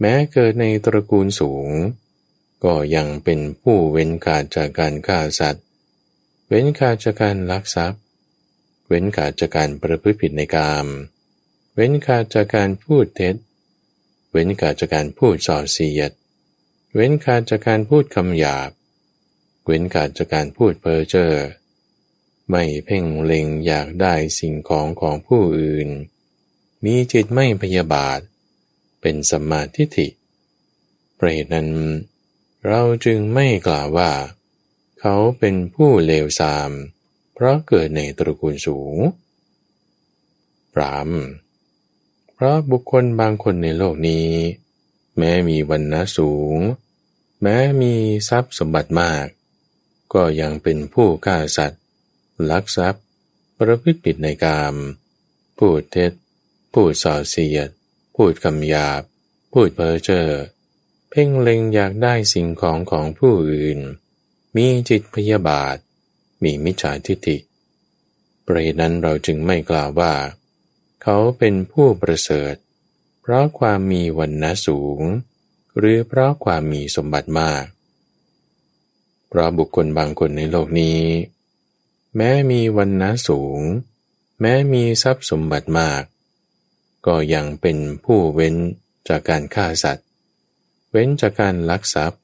[0.00, 1.68] แม้เกิดในตระกูลสูง
[2.64, 5.64] ก็ยังเป็นผู้เว้นขาดจากการฆ่าสัตว์
[6.48, 8.00] เว้นขาดจากการลักทรัพย์
[8.88, 10.86] เว้นขาดจากการประพฤติผิดในกาม
[11.74, 13.36] เว้นขาดจากการพูดเท็จ
[14.32, 16.12] เว้นขาดจากการพูดส่อเสียด
[16.94, 18.70] เว้นขาดจากการพูดคำหยาบ
[19.66, 21.32] เว้นขาดจากการพูดเพ้อเจ้อ
[22.50, 25.88] ไม่เพ่งเล็งอยากได้สิ่งของของผู้อื่น
[26.84, 28.20] มีจิตไม่พยาบาท
[29.00, 30.08] เป็นสัมมาทิฏฐิ
[31.16, 31.68] เปรตนั้น
[32.66, 34.12] เราจึงไม่กล่าวว่า
[35.00, 36.70] เขาเป็นผู้เลวทราม
[37.34, 38.96] เพราะเกิดในตระกูลสูง
[40.74, 41.10] ปราม
[42.34, 44.28] เพราะบุคคลบางคนในโลกนี้
[45.18, 46.58] แม้มีวันนะสูง
[47.42, 47.94] แม้มี
[48.28, 49.26] ทรัพย์สมบัติมาก
[50.14, 51.82] ก็ยังเป็นผู้ฆ่าสัตว์
[52.50, 53.04] ลักทรัพย์
[53.58, 54.74] ประพฤติผิดในกาม
[55.58, 56.12] พูดเท็จ
[56.72, 57.68] พูดส่อเสียด
[58.16, 59.02] พูดคำหยาบ
[59.52, 60.28] พูดเพ้อเจ้อ
[61.10, 63.78] เพ่งเล็งอยากได้สิ่งของของผู้อื่น
[64.56, 65.76] มีจิตพยาบาท
[66.42, 67.36] มีมิจฉาทิฏฐิ
[68.46, 70.14] ประเหตุนั้นเราจึงไม่กล่าวว่า
[71.02, 72.54] เขาเป็นผู้ประเสริฐ
[73.20, 75.00] เพราะความมีวันนะสูง
[75.78, 77.64] หรือเพราะความมีสมบัติมาก
[79.28, 81.02] เพราะบุคคลบางคนในโลกนี้
[82.16, 83.60] แม้มีวันนะสูง
[84.40, 86.02] แม้มีทรัพย์สมบัติมาก
[87.06, 88.54] ก็ยังเป็นผู้เว้น
[89.08, 90.07] จากการฆ่าสัตว์
[90.90, 92.20] เว้นจากการลักทรัพย์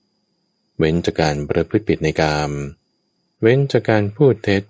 [0.79, 2.53] เว้นจากการประพฤติผิดในกาม
[3.43, 4.62] เว้นจากการพูดเท็จ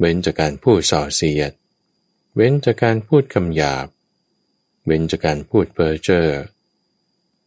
[0.00, 1.52] เว้นจากการพูดส่อเสียด
[2.36, 3.86] เว้นจากการพูดคำหยาบ
[4.86, 6.28] เว้นจากการพูดเพ้อเจ้อ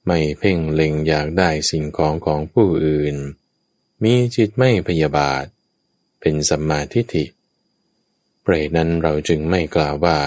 [0.05, 3.15] ไม่เพ่งเล็งอยากได้สิ่งของของผู้อื่น
[4.03, 5.45] มีจิตไม่พยาบาท
[6.19, 7.25] เป็นสัมมาทิฏฐิ
[8.41, 10.19] เปรตนั้นเราจึงไม่กล่าวว่า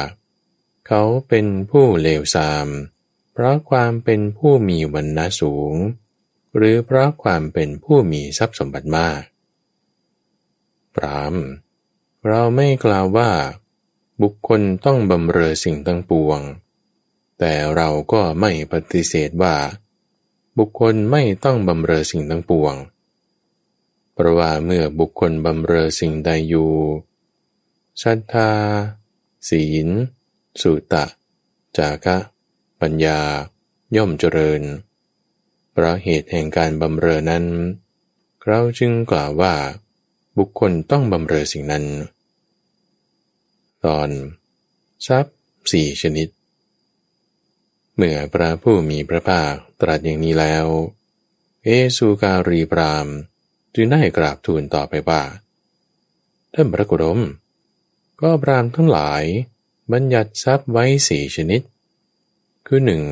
[0.86, 5.74] เขาเป็นผู้เลวทรามเพราะความเป็นผู้มีวันณะสูง
[6.56, 9.20] หรือเพราะความเป็นผู้มีทรัพย์สมบัติมาก
[10.94, 11.34] ปราม
[12.28, 13.30] เราไม่กล่าวว่า
[14.22, 16.40] บุคคลต้องบำเรอสิ่งตั้งปวง
[17.38, 19.56] แต่เราก็ไม่ปฏิเสธว่า
[20.58, 22.74] บุคคลไม่ต้องบำเรอสิ่งตั้งปวง
[24.14, 26.72] เพราะว่าเมื่อบุคคลบำเรอสิ่งใดอยู่
[28.02, 28.50] ศรัทธา
[29.48, 29.88] ศีล
[30.60, 31.04] สุตะ
[31.76, 32.18] จากะ
[32.82, 33.20] ปัญญา
[33.96, 34.62] ย่อมเจริญ
[35.72, 37.44] เพราะเหตุแห่งการบำเรอนั้น
[38.46, 39.54] เราจึงกล่าวว่า
[40.38, 41.84] บุคคลต้องบำเรอสิ่งนั้น
[43.84, 44.08] ตอน
[45.06, 45.36] ทรัพย์
[45.72, 46.28] สี่ชนิด
[47.96, 50.66] เมื่อพระผู้มีพระภาคตรัสอย่างนี้แล้ว
[51.64, 53.06] เอสุการีพราม
[53.74, 55.22] จึงได้กราบทูลต่อไปว่า
[56.54, 57.20] ท่านพระกุรม
[58.20, 59.22] ก็พรามทั้งหลาย
[59.92, 61.62] บัญญัติทรัพย์ไว้สี่ชนิด
[62.74, 63.04] คือหนึ่ง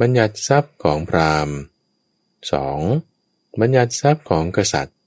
[0.00, 1.48] บัญญัติทรัพย์ของพราม
[2.52, 2.80] สอง
[3.60, 4.98] บัญญัติทรัพย์ของกษัตริย์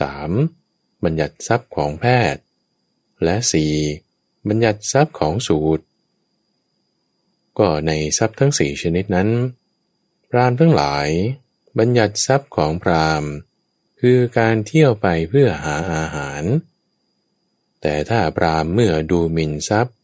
[0.00, 0.30] สาม
[1.04, 2.42] บัญญัติทรัพย์ของแพทย์
[3.24, 3.72] และสี่
[4.48, 5.84] บัญญัติทรัพย์ของสูตร
[7.58, 9.28] ก็ในทรัพย์ทั้งสี่ชนิดนั้น
[10.30, 11.08] พรามทั้งหลาย
[11.78, 13.24] บัญญัติทรัพย์ของพราม
[14.00, 16.42] คือการเที่ยวไปเพื่อหาอาหาร
[17.80, 19.96] แต่ถ้าปรามเมื่อดูหมิ่นทรัพย์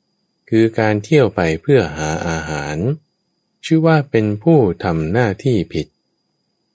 [0.48, 2.76] คือการเที่ยวไปเพื่อหาอาหาร
[3.64, 5.86] ชื่อว่าเป็นผู้ทำหน้าที่ผิด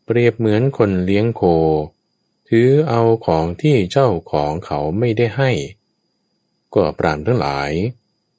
[0.06, 1.42] เปรียบเหมือนคนเลี้ยงโค
[2.50, 5.52] ถือเอาของที่เจ้าของเขาไม่ได้ให้
[6.76, 7.72] ก็ปรามทั้งหลาย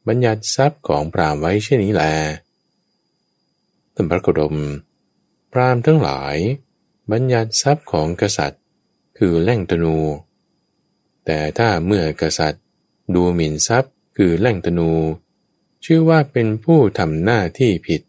[0.08, 2.04] บัญญัติทรัพย์ของปรามไว้เช่นนี้แล
[3.94, 4.56] ท่านพระโคดม
[5.52, 6.36] ปรามทั้งหลาย
[7.12, 8.62] บัญญัติทรัพย์ของกษัตริย์
[9.18, 9.96] คือแล่งตนู
[11.24, 12.62] แต่ถ้าเมื่อกษัตริย์
[13.14, 14.90] ดูหมิ่นทรัพย์คือแล่งตนู
[15.84, 18.00] ชื่อว่าเป็นผู้ทำหน้าที่ผิด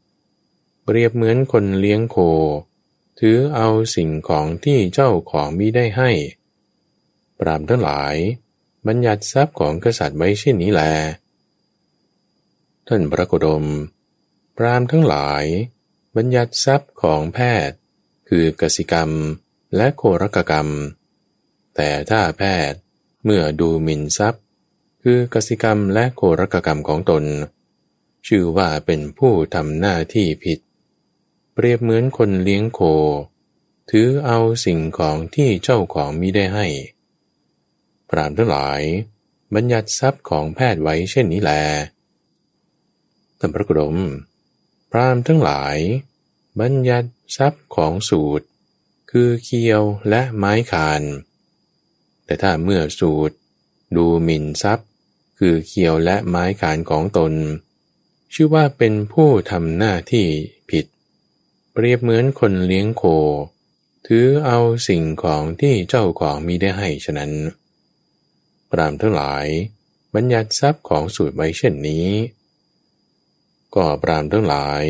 [0.84, 2.17] เปรียบเหมือนคนเลี้ยงโค
[3.19, 6.11] ถือเอาสิ่งของที่เจ้าของมิได้ให้
[7.39, 8.15] ปรามทั้งหลาย
[8.88, 10.82] บัญญัติทรัพย์ของกษัตริย์ไว้เช่นนี้แล
[12.88, 13.65] ท่านพระโคดม
[14.57, 15.43] ปรามทั้งหลาย
[16.15, 17.78] บัญญัติทรัพย์ของแพทย์
[18.30, 19.09] คือกสิกรรม
[19.76, 20.69] และโครกกรรม
[21.76, 22.80] แต่ถ้าแพทย์
[23.23, 24.43] เมื่อดูหมิ่นทรัพย์
[25.03, 27.23] คือกสิกรรมและโครกกรรมของตน
[28.28, 30.59] ชื่อว่าเป็นผู้ทำหน้าที่ผิด
[31.53, 32.80] เปรียบเหมือนคนเลี้ยงโค
[33.91, 36.67] ถือเอาสิ่งของที่เจ้าของมิได้ให้
[38.09, 38.82] ปรามทั้งหลาย
[39.53, 41.51] บัญญัติทรัพย์ของแพทย์ไว้เช่นนี้แล
[43.39, 43.97] ท่านพระกรม
[44.91, 45.78] พรามทั้งหลาย
[46.59, 48.45] บัญญัติทรัพย์ของสูตร
[49.11, 51.01] คือเคียวและไม้คาน
[52.26, 53.36] แต่ถ้าเมื่อสูตร
[53.95, 54.88] ดูหมิ่นทรัพย์
[55.39, 57.34] คือเคียวและไม้คานของตน
[58.38, 60.27] ชื่อว่าเป็นผู้ทำหน้าที่
[60.69, 60.86] ผิด
[61.71, 63.03] เปรียบเหมือนคนเลี้ยงโค
[64.07, 67.31] ถือเอาสิ่งของที่เจ้าของมีได้ให้ฉะนั้น
[68.71, 69.45] ปรามทั้งหลาย
[70.15, 72.07] บัญญัติทรัพย์ของสูตรไว้เช่นนี้
[73.75, 74.83] ก็ปรามทั้งหลาย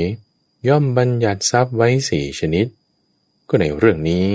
[0.67, 2.65] ย่อมบัญญัติทรัพย์ไว้สี่ชนิด
[3.49, 4.27] ก็ในเรื่องนี้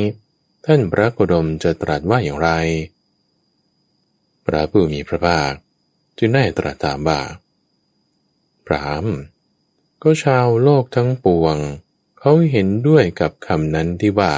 [0.67, 2.51] ท่านพระโคดมจะตรัสว่าอย่างไร
[4.47, 5.53] พระผู้มีพระภาค
[6.19, 7.50] จึงได้ตรัสถามว่าพ
[8.73, 9.07] ราม
[10.03, 11.57] ก็ชาวโลกทั้งปวง
[12.19, 14.33] เขาเห็นด้วยกับคำนั้นที่ว่า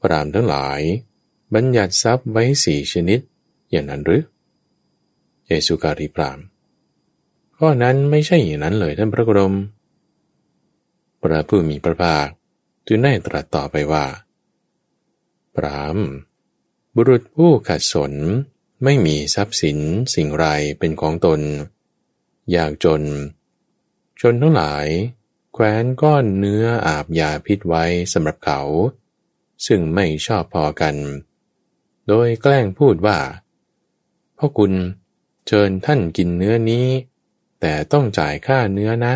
[0.00, 0.80] พรามทั้งหลาย
[1.54, 3.20] บัญญัติทรัพย์ไว้สี่ชนิด
[3.70, 4.22] อย่างนั้นหรือ
[5.46, 6.38] เยสุการีพราม
[7.56, 9.54] ข้อนั้นไม่ใช่อย่างนั้นเลยท่านพระกรม
[11.22, 12.26] พระผู้มีพระภาค
[12.86, 14.04] จึงได้ตรัสต่อไปว่า
[15.56, 15.98] พราม
[16.94, 18.12] บุรุษผู้ขัดสน
[18.84, 19.78] ไม่มีทรัพย์สิน
[20.14, 20.46] สิ่งไร
[20.78, 21.40] เป็นของตน
[22.56, 23.02] ยากจน
[24.20, 24.86] จนทั้งหลาย
[25.52, 28.60] แคว้นก้อนเนื้ออาบยาพิษไว้สำหรับเขา
[29.66, 30.96] ซึ่งไม่ชอบพอกัน
[32.08, 33.18] โดยแกล้งพูดว่า
[34.38, 34.72] พ่อคุณ
[35.46, 36.86] เชิญท่านกินเนื้อนี้
[37.60, 39.14] แต่ต้องจ่ายค่าเนื้อนะ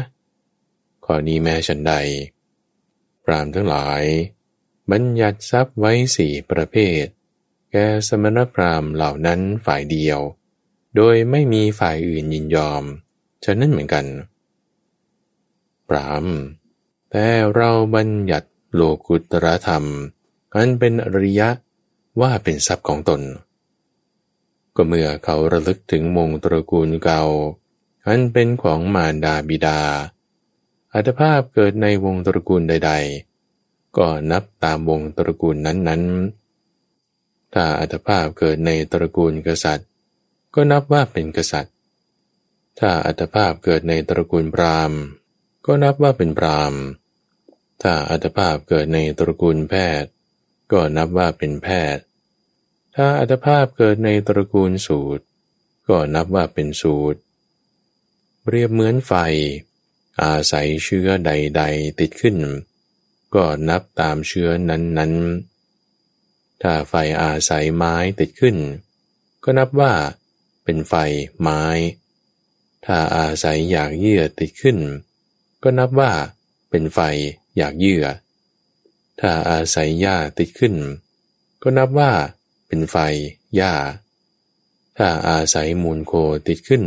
[1.04, 1.94] ข้อนี้แม้ฉันใด
[3.24, 4.02] พรามทั้งหลาย
[4.90, 7.04] บัญญัติทรัพย์ไว้สี่ประเภท
[7.70, 7.76] แก
[8.08, 10.20] สมณพราหมณ์เหล่านั้นฝ่ายเดียว
[10.96, 12.84] โดยไม่มีฝ่ายอื่นยินยอม
[13.44, 14.04] ฉะนั้นเหมือนกัน
[15.88, 16.26] พราม
[17.10, 19.84] แต่เราบัญญัติโลกุตรธรรม
[20.54, 21.48] อันเป็นอริยะ
[22.20, 23.20] ว่าเป็นทรัพย์ของตน
[24.74, 27.22] ก็เมื่อเขาระลึกถึงมงตระกูลเก่า
[28.06, 29.80] อันเป็นของมารดาบิดา
[30.94, 32.92] อัตภาพเกิดในวงตระกูลใด
[33.44, 39.88] ๆ ก็นับตามวงตระกูลนั้นๆ ถ้าอัตภาพเกิดในตระกูลกษัตริย์
[40.54, 41.73] ก็นับว่าเป็นกษัตริย์
[42.78, 45.00] ถ้าอัตภาพเกิดในตระกูลพราหมณ์
[45.66, 46.82] ก็นับว่าเป็นพราหมณ์
[47.82, 50.10] ถ้าอัตภาพเกิดในตระกูลแพทย์
[50.72, 52.04] ก็นับว่าเป็นแพทย์
[52.96, 55.24] ถ้าอัตภาพเกิดในตระกูลสูตร
[55.88, 57.20] ก็นับว่าเป็นสูตร
[58.48, 59.12] เรียบเหมือนไฟ
[60.22, 62.36] อาศัยเชื้อใด ๆ ติดขึ้น
[63.34, 65.14] ก็นับตามเชื้อนั้น
[65.88, 68.56] ๆ ถ้าไฟอาศัยไม้ติดขึ้น
[69.44, 69.92] ก็นับว่า
[70.64, 70.94] เป็นไฟ
[71.40, 71.62] ไม้
[72.84, 74.78] ถ้าอาศัยอยากเยื่อติดขึ้น
[75.62, 76.12] ก็นับว่า
[76.70, 76.98] เป็นไฟ
[77.56, 78.04] อยากเยื่อ
[79.20, 80.74] ถ้าอาศัยหญ้าติดขึ้น
[81.62, 82.12] ก็นับว่า
[82.66, 82.96] เป็นไฟ
[83.56, 83.72] หญ้า
[84.96, 86.12] ถ้าอาศัยมูลโค
[86.48, 86.84] ติดขึ้น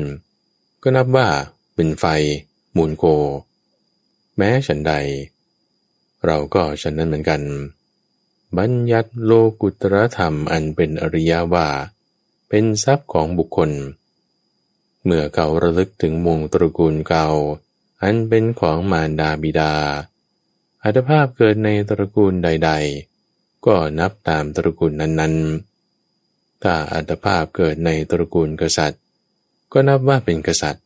[0.84, 1.28] ก็นับว่า
[1.76, 2.06] เป็นไฟ
[2.78, 3.04] มูลโค
[4.38, 4.94] แม้ฉันใด
[6.26, 7.42] เราก็ฉันนั้นเหมือนกัน
[8.58, 9.32] บัญญัติโล
[9.62, 11.68] กุตรธรรมอันเป็นอริยว่า
[12.50, 13.72] เป็นทรัพย์ของบุคคล
[15.10, 17.28] เมื่อเขาระลึกถึงมงตระกูลเก่า
[18.02, 19.74] อันเป็นของมารดาบิดา
[20.84, 22.72] อัตภาพเกิดในตระกูลใด
[23.18, 29.02] ๆ ก็นับตามตระกูลนั้นๆ ถ้าอัตภาพเกิดในตระกูลกษัตริย์
[29.72, 30.84] ก็นับว่าเป็นกษัตริย์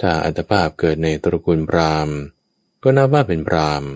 [0.00, 2.16] ถ้าอัตภาพเกิดในตระกูลพราหมณ์
[2.82, 3.90] ก็นับว่าเป็นพราหมณ์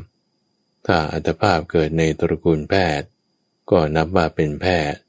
[0.86, 3.08] ถ้าอัตภาพเกิดในตระกูลแพทย์
[3.70, 5.00] ก็นับว่าเป็นแพทย์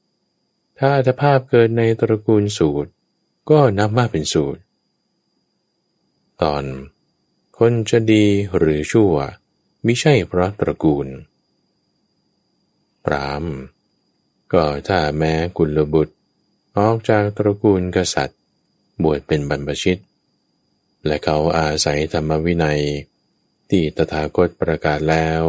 [0.80, 2.92] ถ้าอัตภาพเกิดในตระกูลสูตร
[3.50, 4.62] ก็นับว่าเป็นสูตร
[6.42, 6.64] ตอน
[7.58, 8.26] คนจะดี
[8.58, 9.14] หรือชั่ว
[9.86, 11.08] ม่ใช่เพราะตระกูล
[13.06, 13.46] พราม
[14.54, 16.16] ก็ถ้าแม้กุลบุตร
[16.78, 18.40] ออกจากตระกูลกษัตริย์
[19.04, 19.98] บวชเป็นบรรพชิต
[21.06, 22.82] และเขาอาศัยธรรมวินัย
[23.70, 25.44] ที่ตถาคตประกาศแล้ว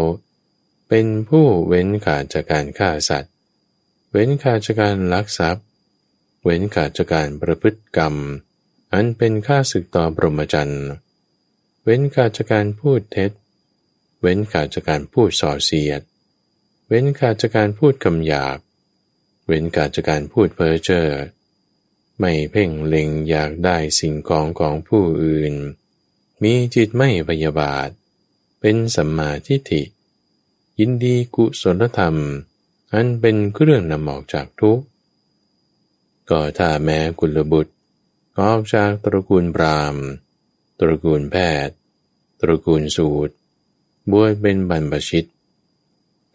[0.88, 3.32] เป็นผู้เว้นขาดจากการฆ่าสัตว์
[4.10, 8.14] เว้นขาดจากการลักทรัพย์เว้นขาดจากการประพฤติกรรม
[8.92, 10.86] อันเป็นค่าศึกต่อพรมจรรย์
[11.84, 13.32] เว้นขาดจากการพูดเท็จ
[14.20, 16.02] เว้นขาดจากการพูดส่อเสียด
[16.88, 18.58] เว้นขาดจากการพูดคำหยาบ
[19.46, 21.08] เว้นการจากการพูดเพ้อเจ้อ
[22.18, 25.54] ไม่เพ่งเล็งอยากได้สิ่งของของผู้อื่น
[26.42, 27.88] มีจิตไม่พยาบาท
[28.60, 29.82] เป็นสัมมาทิฏฐิ
[30.78, 32.16] ยินดีกุศลธรรม
[32.92, 34.84] อันเป็นเครื่องนำออกจากทุกข์
[36.30, 37.72] ก็ถ้าแม้กุลบุตร
[38.40, 39.96] ออกจากตระกูลพราม
[40.80, 41.76] ตระกูลแพทย์
[42.40, 43.34] ตระกูลสูตร
[44.10, 45.28] บวชเป็นบรรพชิต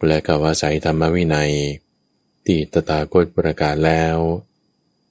[0.06, 1.52] และกวาศัยธรรมวินัย
[2.46, 4.16] ที่ตถาคตประกาศแล้ว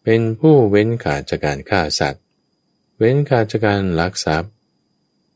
[0.04, 2.24] เป็นผู้เว้นขาดจากการฆ่าสัตว์
[2.98, 4.52] เว้นขาดจากการลักทรัพย์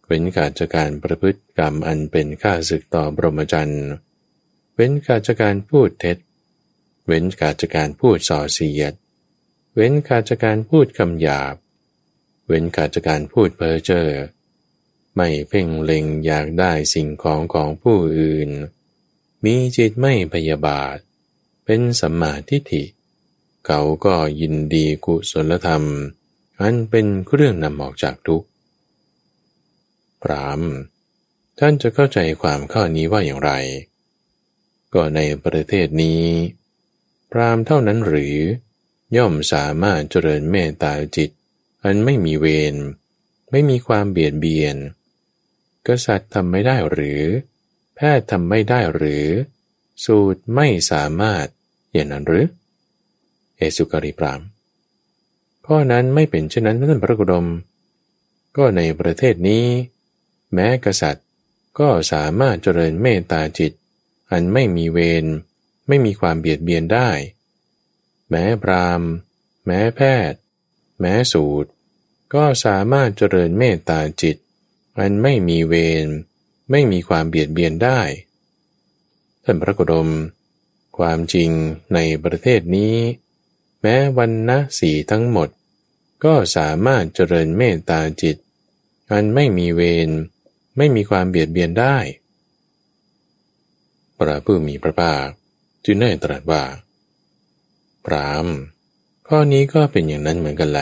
[0.06, 3.86] เว้นขาดจากการประพฤติกรรมอันเป็นข้าศึกต่อบรมจรรย์
[4.76, 6.18] เว้นขาดจากการพูดเท็จ
[7.08, 8.94] เว้นขาดจากการพูดส่อเสียด
[9.80, 11.56] เว้นขาดจากการพูดคำหยาบ
[12.48, 14.10] เว้นขาดจากการพูดเพ้อเจ้อ
[15.16, 18.50] ไม่เพ่งเล็งอยากได้สิ่งของของผู้อื่น
[19.44, 20.98] มีจิตไม่พยาบาท
[21.66, 22.84] เป็นสัมมาทิฏฐิ
[23.66, 25.84] เขาก็ยินดีกุศลธรรม
[26.62, 28.48] อันเป็นเครื่องนำออกจากทุกข์
[30.22, 30.62] พราม
[31.60, 33.52] ท่านจะเข้าใจความข้อนี้ว่าอย่างไร
[34.94, 36.24] ก็ในประเทศนี้
[37.32, 38.38] พรามเท่านั้นหรือ
[39.16, 41.30] ย่อมสามารถเจริญเมตตาจิต
[41.84, 42.76] อันไม่มีเวร
[43.52, 44.76] ไม่มีความเบียดเบียน
[45.88, 47.22] กษัตริย์ทำไม่ได้หรือ
[47.96, 49.26] แพทย์ทำไม่ได้หรือ
[50.06, 51.46] สูตรไม่สามารถ
[51.94, 52.48] อย่างนั้นหรือ
[53.58, 54.42] เอสุกริปราม
[55.66, 57.48] ข้อนั้นไม่เป็นเช่นนั้นท่านพระกุดม
[58.58, 59.66] ก็ในประเทศนี้
[60.54, 61.26] แม้กษัตริย์
[61.80, 63.72] ก็สามารถเจริญเมตตาจิต
[64.32, 65.26] อันไม่มีเวร
[65.88, 67.10] ไม่มีความเบียดเบียนได้
[68.30, 69.02] แม้พราม
[69.66, 70.02] แม้แพ
[70.32, 70.40] ทย์
[71.00, 71.70] แม้สูตร
[72.34, 74.38] ก็สามารถเจริญเมตตาจิต
[75.00, 75.74] อันไม่มีเว
[76.06, 76.08] ร
[76.72, 78.02] ไม่มีความเบียดเบียนได้
[79.44, 80.10] ท่านพระกดม
[80.98, 81.50] ความจริง
[81.94, 82.96] ในประเทศนี้
[83.82, 85.50] แม้วันนะสีทั้งหมด
[86.24, 88.38] ก็สามารถเจริญเมตตาจิต
[89.12, 90.10] อันไม่มีเวร
[90.78, 91.98] ไม่มีความเบียดเบียนได้
[94.18, 95.28] พระผู้มีพระภาค
[95.86, 96.64] จึงได้ตรัสว่า
[98.08, 98.48] พราม
[99.28, 100.82] ข้อนี้ก็เป็นอย่างนั้นเหมือนกันแล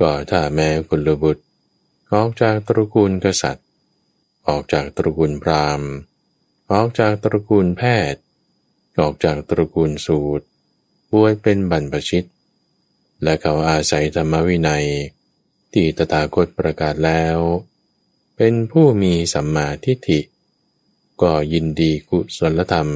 [0.00, 1.42] ก็ถ้าแม้กุลบุตร
[2.12, 3.66] ออกจากตระกูลกษัตริย์
[4.48, 5.90] ออกจากตระกูลพราหมณ์
[6.72, 7.82] ออกจากตระกูลแพ
[8.12, 8.20] ทย์
[9.00, 10.44] ออกจากตระกูลสูตร
[11.10, 12.24] บวชเป็นบรรพชิต
[13.22, 14.86] และเขาอาศัยธรรมวินัย
[15.72, 17.38] ที่ตถาคตประกาศแล้ว
[18.36, 20.20] เป็นผู้มีสัมมาทิฏฐิ
[21.22, 22.88] ก็ยินดีกุศลธรรม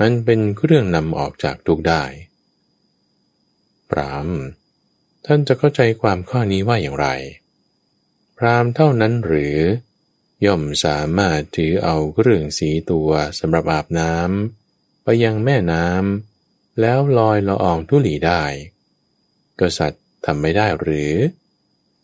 [0.00, 2.02] อันเป็นเครื่องนำออกจากทุกได้
[3.90, 4.28] พราม
[5.26, 7.08] ท่านจะเข้าใจความข้อนี้ว่าอย่างไร
[8.38, 9.56] พรามเท่านั้นหรือ
[10.46, 18.42] ย่อมสามารถถือเอาเครื่องสีตัวสำหรับอาบน้ำไปยังแม่น้ำแล้วลอยละอองทุลีได้
[19.60, 21.12] กษัตริย์ทำไม่ได้หรือ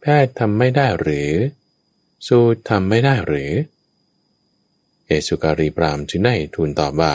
[0.01, 1.31] แพทย์ทำไม่ได้หรือ
[2.29, 3.51] สูตรทำไม่ได้หรือ
[5.07, 7.15] เอสุการีปรามจึงได้ทูลตอบว่า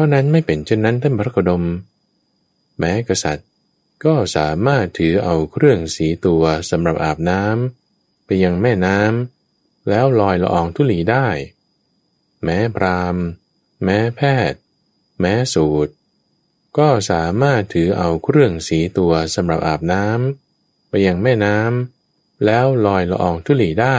[0.00, 1.64] ข้อนั้นไม่เป็นเช่นนั้นท่านพระโคดม
[2.78, 3.48] แม้กษัตริย์
[4.04, 11.28] ก็สามารถถือเอาเครื่องสีตัวสำหรับอาบน้ำไปยังแม่น้ำแล้วลอยละอองทุลีได้
[12.44, 13.16] แม้พราม
[13.84, 14.20] แม้แพ
[14.50, 14.60] ทย์
[15.20, 15.92] แม้สูตร
[16.78, 23.98] ก็สามารถถือเอาเครื่องสีตัวสำหรับอาบน้ำไปยังแม่น้ำแล้วลอยละอองทุลีได้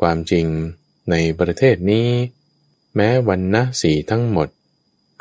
[0.00, 0.46] ความจริง
[1.10, 2.08] ในประเทศนี้
[2.96, 4.48] แม้วันนะสีทั้งหมด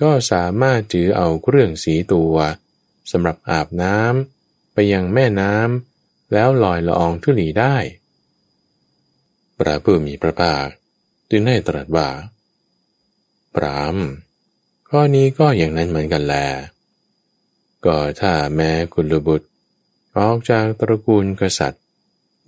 [0.02, 2.36] ก็สามารถถือเอาเครื่องสีตัว
[3.12, 7.76] สำหรับอาบน้ำไปยังแม่น้ำแล้วลอยละอองทุลีได้
[9.58, 10.68] พระผู้มีพระภาค
[11.30, 12.10] จึงได้ตรัสว่า
[13.56, 13.98] พราม
[14.90, 16.36] ข้อนี้ก็อย่างนั้นเหมือนกันแล
[17.86, 19.48] ก็ถ้าแม้คุณลบุตร
[20.18, 21.84] ออกจากตระกูลกษัตริย์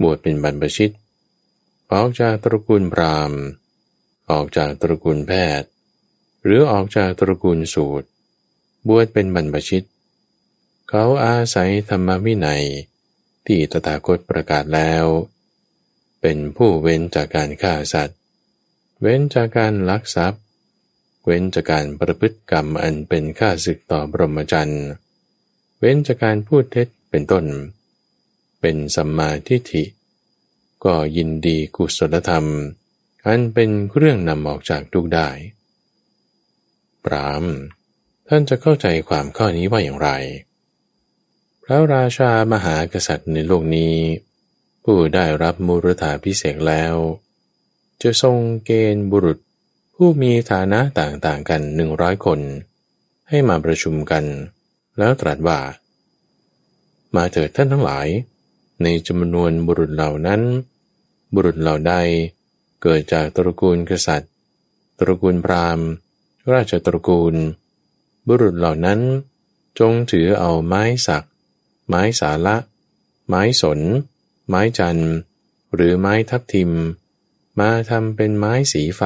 [0.01, 0.93] บวชเป็นบรรพชิต
[1.93, 3.39] ออกจากตระกูลพราหมณ์
[4.31, 5.67] ออกจากตระกูลแพทย์
[6.43, 8.07] หรือออกจากตระกูลสูตร
[8.87, 9.85] บวชเป็นบรรพชิต
[10.89, 12.63] เขาอาศัยธรรมวินัย
[13.45, 15.05] ที่ตถาคตประกาศแล้ว
[16.21, 18.17] เป็นผู้เว้นจากการฆ่าสัตว์
[19.01, 20.41] เว้นจากการลักทรัพย์
[21.25, 24.83] เว้นจากการประพฤติกรรมอันเป็นฆ่าศึกต่อบรมจรรย์
[25.79, 27.45] เว้นจากการพูดเท็จเป็นต้น
[28.61, 29.83] เป็นสัมมาทิฏฐิ
[30.85, 32.47] ก็ยินดีกุศลธรรม
[33.27, 35.29] อันเป็นเครื่องนำออกจากทุกได้
[37.05, 37.45] ปราม
[38.27, 40.09] ท่านจะเข้าใจความข้อนี้ว่าอย่างไร
[41.63, 43.95] พระราชามหากษัตริย์ในโลกนี้
[44.83, 46.95] ผู้ได้รับมูรธาพิเศษแล้ว
[48.01, 49.39] จะทรงเกณฑ์บุรุษ
[49.95, 52.39] ผู้มีฐานะต่างๆกันหนึ่งร้อยคน
[53.29, 54.23] ให้มาประชุมกัน
[54.97, 55.59] แล้วตรัสว่า
[57.15, 58.07] มาเถิดท่านทั้งหลาย
[58.83, 60.41] ในจำนวนบุรุษเหล่านั้น
[61.33, 61.93] บุรุษเหล่าใด
[62.83, 64.31] เกิดจากตระกูลกษัตริย์
[64.99, 65.87] ตระกูลพราหมณ์
[66.51, 67.35] ราชตระกูล
[68.27, 68.99] บุรุษเหล่านั้น
[69.79, 71.23] จงถือเอาไม้สัก
[71.87, 72.57] ไม้สาละ
[73.27, 73.79] ไม้สน
[74.47, 74.99] ไม้จัน
[75.73, 76.71] หรือไม้ทับทิม
[77.59, 79.03] มาทำเป็นไม้สีไฟ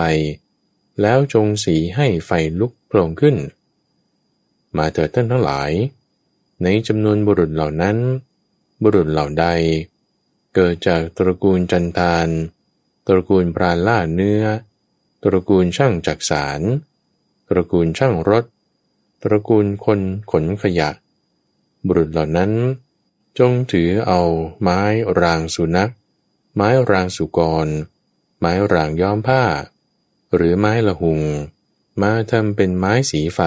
[1.01, 3.38] แล้วจงสีให้ไฟลุกโผล่ขึ้น
[4.78, 5.71] มาเถิดท่านทั้งหลาย
[6.63, 7.97] ในจำนวนบุรุษเหล่านั้น
[8.84, 9.45] บุรุษเหล่าใด
[10.55, 12.28] เกิดจากตระกูลจันทาน
[13.07, 14.43] ตระกูลปราล่าเนื้อ
[15.23, 16.61] ตระกูลช่างจักสาร
[17.49, 18.45] ตระกูลช่างรถ
[19.23, 19.99] ตระกูลคน
[20.31, 20.89] ขนขยะ
[21.85, 22.51] บุรุษเหล่านั้น
[23.39, 24.21] จงถือเอา
[24.61, 24.81] ไม้
[25.21, 25.91] รางสุนัข
[26.55, 27.67] ไม้รางสุกร
[28.39, 29.43] ไม้รางย้อมผ้า
[30.35, 31.21] หรือไม้ละหุง
[32.01, 33.41] มาทำเป็นไม้สีไฟ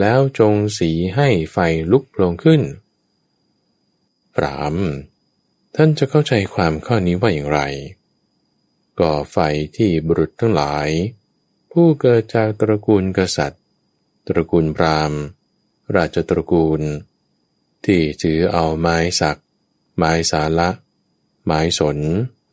[0.00, 1.58] แล้วจงสีให้ไฟ
[1.92, 2.62] ลุกโผล่ขึ้น
[4.34, 4.76] พราม
[5.74, 7.60] ท่านจะเข้าใจความข้อนี้ว่าอย่างไร
[9.00, 9.38] ก่อไฟ
[9.76, 10.88] ที่บุรุษทั้งหลาย
[11.72, 13.62] ผู้เกิดจากตระกูลกษัตริย์
[14.26, 15.20] ตระกูลพราหมณ์
[15.96, 16.82] ราชตระกูล
[17.84, 19.38] ที่ถือเอาไม้สัก
[19.96, 20.70] ไม้สาละ
[21.46, 21.98] ไม้สน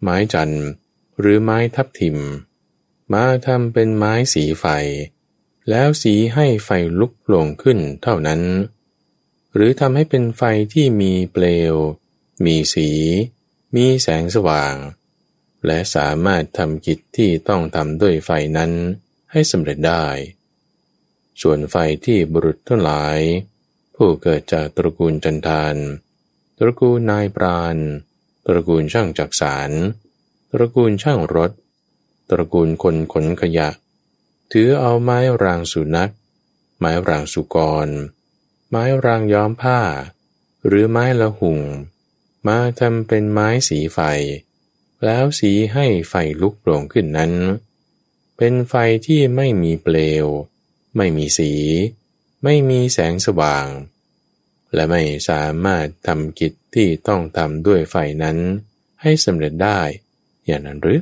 [0.02, 0.66] ไม้จันทร์
[1.20, 2.18] หรือไม้ทับทิม
[3.14, 4.66] มาทำเป็นไม้สีไฟ
[5.70, 6.70] แล้วสีให้ไฟ
[7.00, 8.42] ลุกลงขึ้นเท่านั้น
[9.54, 10.42] หรือทำให้เป็นไฟ
[10.74, 11.76] ที่มีเปลว
[12.46, 12.90] มีสี
[13.76, 14.76] มีแสงสว่าง
[15.66, 18.72] และสามารถทำกิจที่ต้องทำด้วยไฟนั้น
[19.32, 20.06] ให้สำเร็จได้
[21.42, 23.20] ส่วนไฟที่บุรุษทั้งหลาย
[23.96, 25.76] ผู้เกิดจากตระกูลจันทาน
[26.60, 27.78] ตระกูลนายปราณ
[28.46, 29.72] ตระกูลช่างจักสาร
[30.52, 31.52] ตระกูลช่างรถ
[32.30, 33.70] ตระกูลคนขนขยะ
[34.52, 36.12] ถือเอาไม้รางสุนัก
[36.80, 37.88] ไม้รางสุกร
[38.70, 39.80] ไม้รางย้อมผ้า
[40.66, 41.60] หรือไม้ละหุ่ง
[42.48, 44.00] มาทำเป็นไม้สีไฟ
[45.06, 47.32] แล้วสีให้ไฟลุกโปร่งขึ้นนั้น
[48.38, 48.74] เป็นไฟ
[49.08, 50.26] ที่ไม่มีเปลว
[50.98, 51.52] ไม่มีสี
[52.44, 53.68] ไม่มีแสงสว่าง
[54.74, 58.38] และไม่สามารถทำกิจที่ต้องทำด้วยไฟนั้น
[59.02, 59.80] ให้สำเร็จได้
[60.46, 61.02] อย่างนั้นหรือ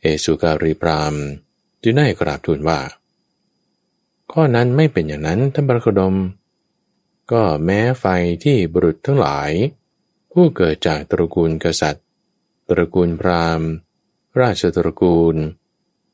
[0.00, 1.14] เอสุการีพราม
[1.82, 2.80] จึงได้กราบทูลว่า
[4.32, 6.16] ข้อนั้นไม่เป็นอย่างนั้นท่านบรคดม
[7.32, 8.04] ก็แม้ไฟ
[8.44, 9.50] ที่บุรุษทั้งหลาย
[10.32, 12.05] ผู้เกิดจากตระกูลกษัตริย์
[12.68, 13.68] ตระกูลพราหมณ์
[14.40, 15.36] ราชตระกูล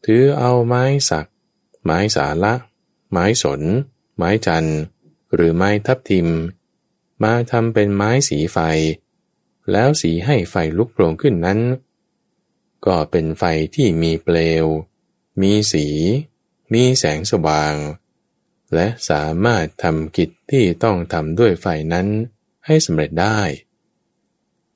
[0.05, 1.27] ถือเอาไม้สัก
[1.85, 2.55] ไม้สาละ
[3.11, 3.63] ไม้สน
[4.17, 4.69] ไม้จัน
[5.35, 6.29] หรือไม้ทับทิม
[7.23, 8.59] มาทำเป็นไม้สีไฟ
[9.71, 11.61] แล้วสีให้ไฟลุกโปร่งขึ้นนั้น
[12.87, 13.45] ก็เป็นไฟ
[13.75, 14.67] ที่มีเปลว
[15.41, 15.87] มีสี
[16.73, 17.75] มีแสงสว่าง
[18.75, 22.07] และสามารถทำกิจที่ต้องทำด้วยไฟนั้น
[22.67, 23.41] ให้สำเร็จได้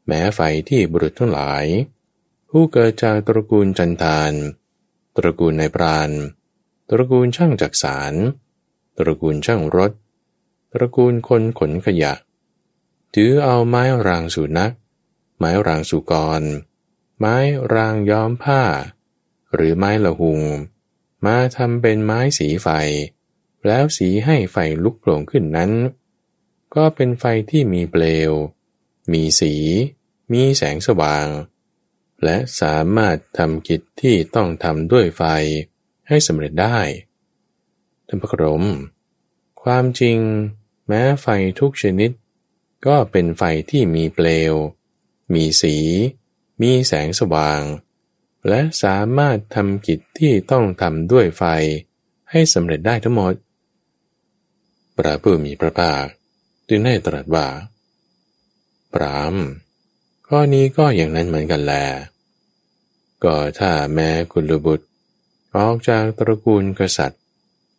[0.07, 1.65] แม้ไฟที่บุรุษทั้งหลาย
[2.51, 4.33] ผู้เกิดจากตระกูลจันทาน
[5.17, 6.11] ตระกูลนายปราณ
[6.91, 8.15] ตระกูลช่างจักสาร
[8.99, 9.93] ตระกูลช่างรถ
[10.73, 12.13] ตระกูลคนขนขยะ
[13.15, 14.73] ถือเอาไม้รางสุนัก
[15.39, 16.43] ไม้รางสุกร
[17.19, 17.37] ไม้
[17.75, 18.63] รางย้อมผ้า
[19.55, 20.41] หรือไม้ละหุง
[21.25, 22.69] มาทำเป็นไม้สีไฟ
[23.67, 25.73] แล้วสีให้ไฟลุกโผล่ขึ้นนั้น
[26.75, 28.33] ก็เป็นไฟที่มีเปลว
[29.13, 29.55] มีสี
[30.33, 31.27] มีแสงสว่าง
[32.25, 35.23] และสามารถทำกิจที่ต้องทำด้วยไฟ
[36.09, 36.79] ให้สำเร็จได้
[38.07, 38.65] ท่านพระกรม
[39.63, 40.19] ความจริง
[40.87, 41.27] แม้ไฟ
[41.61, 42.11] ทุกชนิด
[42.87, 44.55] ก็เป็นไฟที่มีเปลว
[45.35, 45.77] มีสี
[46.63, 47.63] มีแสงสว่าง
[48.49, 51.45] และสามารถทำกิจที่ต้องทำด้วยไฟ
[52.31, 53.35] ให้สำเร็จได้ทั้งหมด
[54.97, 56.05] พระผู้มีพระภาค
[56.69, 57.47] จึงได้ตรัสว่า
[58.97, 59.34] ปราม
[60.28, 61.74] ข้อนี้ก็อย่างนั้นเหมือนกันแล
[63.24, 64.86] ก็ถ้าแม้กุลบุตร
[65.57, 67.22] ออกจากตระกูลกษัตริย์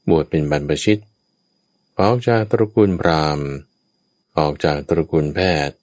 [0.10, 1.02] บวชเป็นบรรพชิต
[2.02, 3.48] ออกจากตระกูลพราหมณ์
[4.38, 5.76] ออกจากตระกูลแพทย์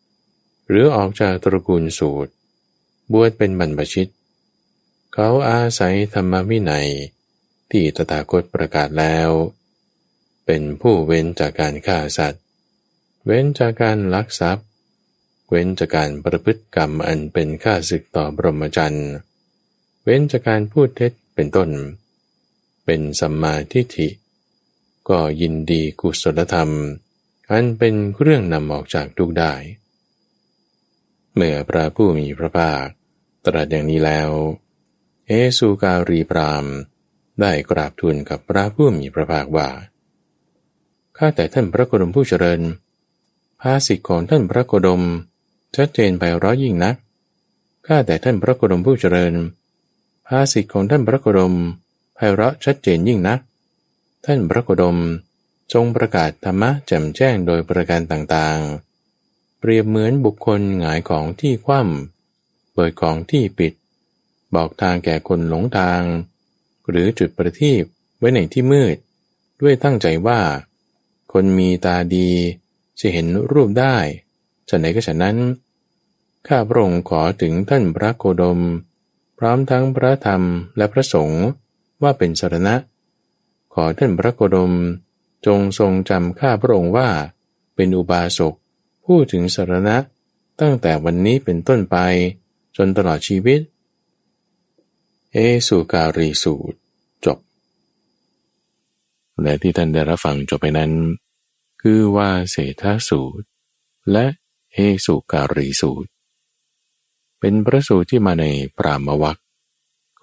[0.69, 2.33] หรือออกจากตระกูลสูตร
[3.13, 4.11] บวชเป็นบรรพชิต
[5.15, 6.89] เขาอาศัยธรรมวินัย
[7.71, 9.31] ที่ตถาคตประกาศแล้ว
[10.47, 12.43] เป็นผู้เว้นจากการฆ่าสัตว์
[13.25, 14.67] เว้นจากการลักทรัพย์
[15.55, 19.11] ว้นจากการประพฤติกรรมอันเป็นฆ่าศึกต่อบรมจันทร์
[20.05, 21.71] เว้นจากการพูดเท็จเป็นต้น
[22.85, 24.09] เป็นสัมมาทิฏฐิ
[25.09, 26.71] ก็ยินดีกุศลธรรม
[27.51, 29.53] อันเป็นเครื่องนำออกจากทุกได้
[31.35, 32.85] เมื่อพระผู้มีพระภาค
[33.47, 34.31] ตรัสอย่างนี้แล้ว
[35.27, 36.65] เอสุการีพราม
[37.41, 39.69] ได้กราบทูลกับพระผู้มีพระภาคว่า
[41.17, 42.61] ข้าแต่ท่านพระโคดมผู้เจริญ
[43.61, 45.03] ภาษิตของท่านพระโคดม
[45.77, 46.97] ชัดเจนไปร้อยยิ่งนัก
[47.87, 49.35] ข้าแต่ท่านพระโคดมผู้เจริญ
[50.27, 51.55] ภาษิตของท่านพระโคดม
[52.15, 53.41] ไพเราะชัดเจนยิ่งนัก
[54.25, 54.99] ท่านพระโคดม
[55.73, 63.73] ทรงประกาศธรรมะแจ่มแจ้งโดยประการต่างๆ เปรียบเหมือนบุคคลหงายของที่คว่ำเปิดของที่ปิด
[64.55, 66.03] บอกทางแก่คนหลงทาง
[66.89, 67.83] หรือจุดประทีป
[68.19, 68.97] ไว้ในที่มืด
[69.61, 70.41] ด้วยตั้งใจว่า
[71.33, 72.31] คนมีตาดี
[73.01, 73.97] จะเห็นรูปได้
[74.69, 75.37] ฉะไหนก็ฉะนั้น
[76.49, 78.61] ข้าพระองค์ขอถึงท่านพระโคดม
[79.39, 80.43] พร้อมทั้งพระธรรม
[80.77, 81.45] และพระสงฆ์
[82.03, 82.75] ว่าเป็นสรณะ
[83.75, 84.73] ขอท่านพระโคดม
[85.47, 87.09] จงทรงจำข้าพระองค์ว่า
[87.75, 88.55] เป็นอุบาสก
[89.05, 89.97] ผู้ถึงสรณะ
[90.61, 91.97] ตั้งแต่วันนี้เป็นต้นไป
[92.77, 93.61] จนตลอดชีวิต
[95.33, 95.37] เอ
[95.69, 96.79] สุการีสูตร
[97.25, 97.39] จบ
[99.43, 100.93] และที่ท่านได้รับฟังจบไปนั้น
[101.83, 103.47] คือว่าเศรษฐสูตร
[104.13, 104.27] และ
[104.75, 106.11] เอสุการีสูตร
[107.41, 108.45] เป็นพระสูตรที่มาใน
[108.79, 109.39] ปรามวัค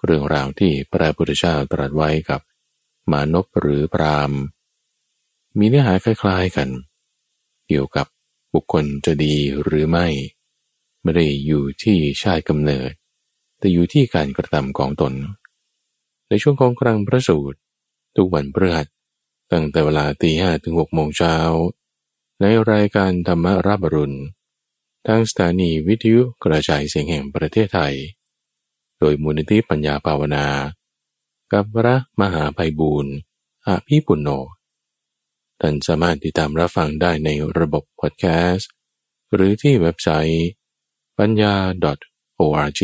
[0.04, 2.40] เรื่องราวที่พระพุทธเจ้าตรัสไว้กับ
[3.10, 4.32] มานพหรือพราม
[5.58, 6.68] มีเนื้อหาคล้ายๆกัน
[7.66, 8.06] เกี่ยวกับ
[8.54, 10.06] บุคคลจะดีหรือไม่
[11.02, 12.90] ไม่ได้อยู่ที่ชาติกำเนิด
[13.58, 15.12] แต่อยู่ที่การกระทำของตน
[16.28, 17.58] ในช่วงของกลางพระสูตร
[18.16, 18.86] ทุกวันพฤหัส
[19.52, 21.36] ตั้งแต่เวลาตีห้ถึงหกโมงเช้า
[22.40, 24.18] ในรายการธรรมรับรุณ
[25.06, 27.94] ทางสถานีวิทยุกระจายเสียงแห่งประเทศไทย
[28.98, 30.46] โดยมูลนิธิปัญญาภาวนา
[31.52, 33.14] กับพระมหาภัยบูรณ์
[33.66, 34.28] อาภีปุณโญ
[35.60, 37.28] ท่านสามารถติดตามรับฟังได้ใน
[37.58, 38.70] ระบบพอดแคสต์
[39.34, 40.48] หรือที่เว็บไซต์
[41.18, 41.54] ปัญญา
[42.40, 42.82] .org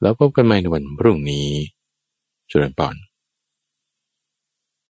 [0.00, 1.48] แล้วพบกันใหม่ในวันพรุ่งนี้
[2.50, 3.07] จุลปอน